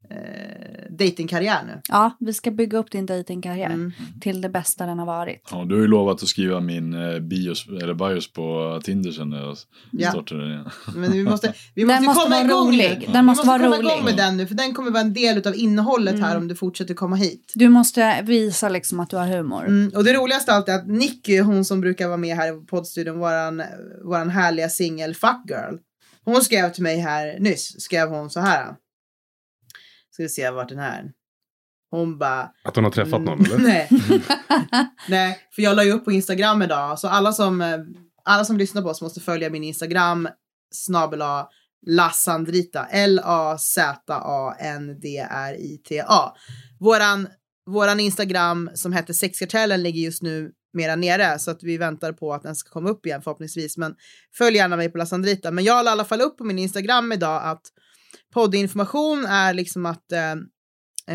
[0.09, 1.81] eh, datingkarriär nu.
[1.89, 3.91] Ja, vi ska bygga upp din datingkarriär Mm.
[4.21, 5.47] till det bästa den har varit.
[5.51, 9.29] Ja, du har ju lovat att skriva min eh, bios, eller bios på Tinder sen
[9.29, 9.57] när jag
[9.91, 10.09] Ja.
[10.11, 10.69] startar den igen.
[10.95, 13.09] Men vi måste, vi Den måste, måste komma vara igång rolig.
[13.13, 13.87] Den måste vi vara komma rolig.
[13.91, 16.41] igång med den nu för den kommer vara en del av innehållet här Mm.
[16.41, 17.51] om du fortsätter komma hit.
[17.55, 19.65] Du måste visa liksom att du har humor.
[19.67, 22.47] Mm, och det roligaste av allt är att Nicky, hon som brukar vara med här
[22.63, 23.63] i poddstudion, våran,
[24.05, 25.75] våran härliga singel Fuck Girl.
[26.25, 28.67] Hon skrev till mig här nyss, skrev hon så här.
[30.19, 31.11] Ska vi se vart den här.
[31.91, 32.51] Hon bara.
[32.63, 33.57] Att hon har träffat någon eller?
[33.57, 33.89] Nej.
[35.09, 36.99] Nej, för jag la ju upp på Instagram idag.
[36.99, 37.77] Så alla som, eh,
[38.23, 40.29] alla som lyssnar på oss måste följa min Instagram.
[40.71, 41.49] Snabel A
[41.87, 42.85] Lassandrita.
[42.85, 43.53] L-A-Z-A-N-D-R-I-T-A.
[46.79, 47.27] Våran,
[47.65, 51.39] våran Instagram som heter Sexkartellen ligger just nu mera nere.
[51.39, 53.77] Så att vi väntar på att den ska komma upp igen förhoppningsvis.
[53.77, 53.95] Men
[54.37, 55.51] följ gärna mig på Lassandrita.
[55.51, 57.61] Men jag la i alla fall upp på min Instagram idag att
[58.33, 60.31] poddinformation är liksom att eh,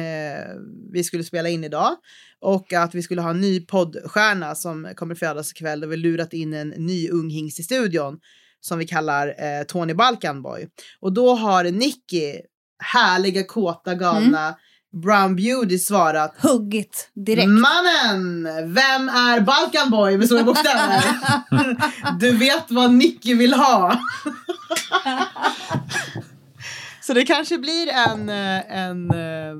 [0.02, 0.48] eh,
[0.92, 1.96] vi skulle spela in idag.
[2.40, 5.84] Och att vi skulle ha en ny poddstjärna som kommer födas ikväll.
[5.84, 8.18] Och vi lurat in en ny ung hingst i studion.
[8.60, 10.68] Som vi kallar eh, Tony Balkanboy.
[11.00, 12.40] Och då har Nicky,
[12.78, 14.56] härliga, kåta, galna
[15.02, 16.34] Brown Beauty svarat.
[16.38, 17.48] Huggit direkt.
[17.48, 18.44] Mannen!
[18.74, 21.04] Vem är Balkanboy med stora bokstäver?
[22.20, 23.94] du vet vad Nicky vill ha.
[27.06, 29.54] Så det kanske blir en, eh, en eh,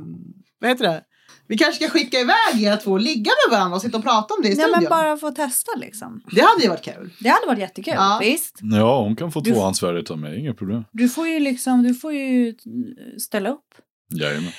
[0.61, 1.03] vad heter det?
[1.49, 4.35] Vi kanske ska skicka iväg er två och ligga med varandra och sitta och prata
[4.35, 4.81] om det i Nej studion.
[4.81, 6.23] men bara få testa liksom.
[6.33, 7.11] Det hade ju varit kul.
[7.21, 7.95] Det hade varit jättekul.
[7.97, 8.19] Ja.
[8.23, 8.59] Visst.
[8.63, 10.85] Ja, hon kan få Du- tvåhandsvärdet av mig, inga problem.
[10.93, 12.55] Du får ju liksom, du får ju
[13.21, 13.65] ställa upp.
[14.15, 14.51] Jajamän.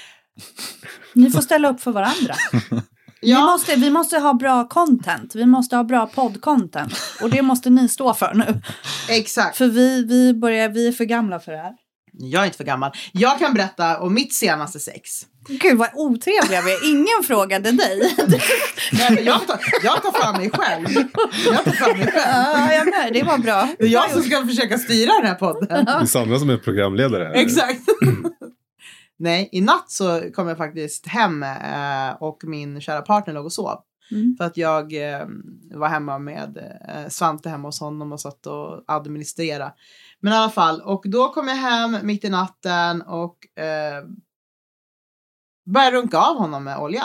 [1.14, 2.36] Ni får ställa upp för varandra.
[3.22, 5.36] Vi, Ja, måste, vi måste ha bra content.
[5.36, 6.94] Vi måste ha bra podd-content.
[7.22, 8.62] Och det måste ni stå för nu.
[9.10, 9.58] exakt.
[9.58, 11.74] För vi, vi, börjar, vi är för gamla för det här.
[12.18, 12.92] Jag är inte för gammal.
[13.12, 15.22] Jag kan berätta om mitt senaste sex.
[15.48, 16.90] Gud vad otrevliga vi är.
[16.92, 18.16] Ingen frågade dig.
[18.92, 20.86] Nej, men jag, tar, jag tar fram mig själv.
[21.46, 22.26] Jag tar fram mig själv.
[22.26, 23.14] Ja, jag med.
[23.14, 23.68] Det var bra.
[23.80, 25.86] Det är jag som ska försöka styra den här podden.
[25.86, 27.34] Det är Sandra som är programledare.
[27.34, 27.82] Exakt.
[29.18, 33.54] Nej, i natt så kom jag faktiskt hem eh, och min kära partner låg och
[33.54, 33.80] sov.
[34.12, 34.36] Mm.
[34.38, 35.26] För att jag eh,
[35.74, 36.58] var hemma med
[36.90, 39.72] eh, Svante hemma hos honom och satt och administrera.
[40.22, 44.04] Men i alla fall, och då kom jag hem mitt i natten och eh,
[45.74, 47.04] började runka av honom med olja.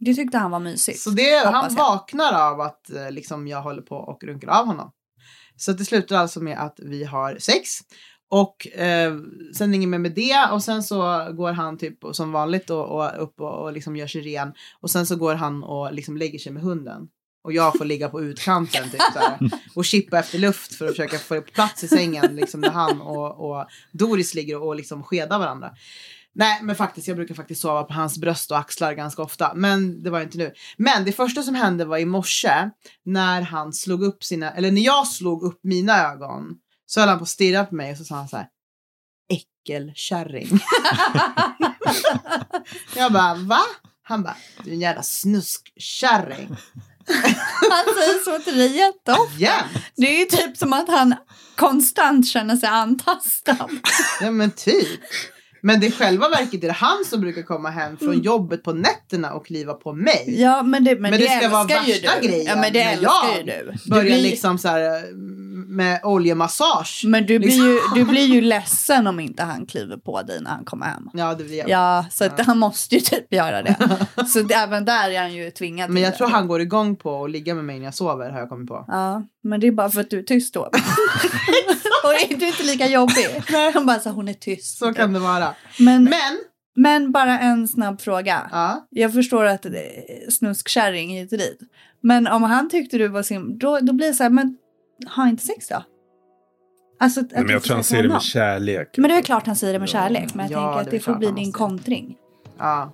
[0.00, 0.98] Det tyckte han var mysigt.
[0.98, 4.92] Så det, han vaknar av att eh, liksom, jag håller på och runkar av honom.
[5.56, 7.68] Så det slutar alltså med att vi har sex.
[8.30, 9.16] Och eh,
[9.54, 10.48] sen inget mer med det.
[10.52, 10.96] Och sen så
[11.32, 14.52] går han typ som vanligt och, och upp och, och liksom gör sig ren.
[14.80, 17.08] Och sen så går han och liksom lägger sig med hunden.
[17.44, 19.38] Och jag får ligga på utkanten typ så här,
[19.74, 22.36] och chippa efter luft för att försöka få plats i sängen.
[22.36, 25.70] Liksom, när han och, och Doris ligger och, och liksom skedar varandra.
[26.34, 29.52] Nej, men faktiskt, jag brukar faktiskt sova på hans bröst och axlar ganska ofta.
[29.54, 30.52] Men det var inte nu.
[30.76, 32.70] Men det första som hände var i morse
[33.04, 36.54] när han slog upp sina, eller när jag slog upp mina ögon.
[36.86, 38.48] Så höll han på att stirra på mig och så sa han så här.
[39.32, 40.48] Äckelkärring.
[42.96, 43.60] jag bara, va?
[44.02, 46.56] Han bara, du är en jävla snuskkärring.
[47.70, 49.38] Han säger så till dig jätteofta.
[49.38, 49.84] Jämt.
[49.96, 51.14] Det är ju typ som att han
[51.56, 53.68] konstant känner sig antastad.
[54.20, 55.00] Ja men typ.
[55.64, 58.72] Men det i själva verket är det han som brukar komma hem från jobbet på
[58.72, 60.24] nätterna och kliva på mig.
[60.40, 62.28] Ja, men det, men Men det, det ska vara värsta du.
[62.28, 63.90] grejen Ja, men det älskar jag ju du.
[63.90, 65.12] Börjar blir- liksom så här
[65.68, 67.02] med oljemassage.
[67.06, 67.66] Men du blir, Liksom.
[67.66, 71.08] ju, du blir ju ledsen om inte han kliver på dig när han kommer hem.
[71.12, 71.68] Ja, det blir jag.
[71.68, 72.30] Ja, så Ja.
[72.46, 73.76] han måste ju typ göra det.
[74.26, 76.16] Så även där är han ju tvingad Men jag det.
[76.16, 78.68] tror han går igång på att ligga med mig när jag sover har jag kommit
[78.68, 78.84] på.
[78.88, 80.60] Ja, men det är bara för att du är tyst då.
[82.04, 83.26] och du är inte lika jobbig.
[83.74, 84.78] Han bara så här, hon är tyst.
[84.78, 85.54] Så kan det vara.
[85.78, 86.38] men, Men,
[86.76, 88.48] men bara en snabb fråga.
[88.52, 88.86] ja.
[88.90, 89.78] Jag förstår att det
[90.26, 91.58] är snuskkärring hit och dit.
[92.00, 94.56] Men om han tyckte du var sim, då, då blir det så här, men
[95.16, 95.82] ha inte sex då.
[97.00, 98.94] Alltså, att- Nej, men jag du tror han säger det med kärlek.
[98.96, 100.34] Men det är klart han säger det med kärlek.
[100.34, 102.16] Men jag Ja, tänker det att det får bli din kontring.
[102.58, 102.92] ja.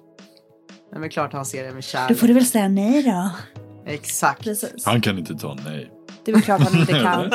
[0.92, 2.18] Det är klart han ser det med Då kärlek.
[2.18, 3.30] får du väl säga nej då.
[3.92, 4.42] Exakt.
[4.42, 4.84] Precis.
[4.86, 5.90] Han kan inte ta nej.
[6.32, 7.32] Det är klart han inte kan.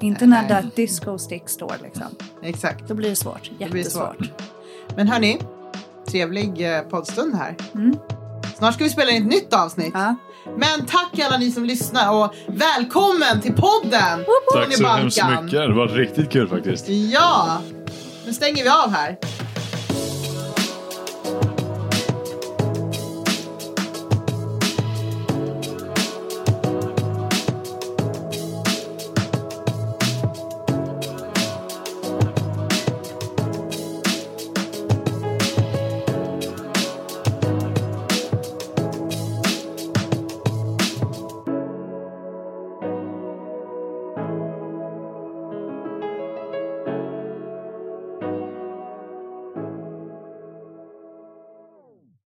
[0.00, 2.06] inte när that disco stick står liksom.
[2.42, 2.88] Exakt.
[2.88, 3.50] Då blir det svårt.
[3.58, 4.16] Det blir Jättesvårt.
[4.16, 4.42] svårt.
[4.96, 5.38] Men hörni,
[6.10, 7.56] trevlig eh, poddstund här.
[7.74, 7.96] Mm.
[8.58, 9.90] Snart ska vi spela in ett nytt avsnitt.
[9.94, 10.14] Ja.
[10.56, 14.24] Men tack alla ni som lyssnar och välkommen till podden!
[14.54, 15.50] Tack så hemskt mycket.
[15.52, 16.88] Det var riktigt kul faktiskt.
[16.88, 17.58] Ja!
[18.26, 19.16] Nu stänger vi av här.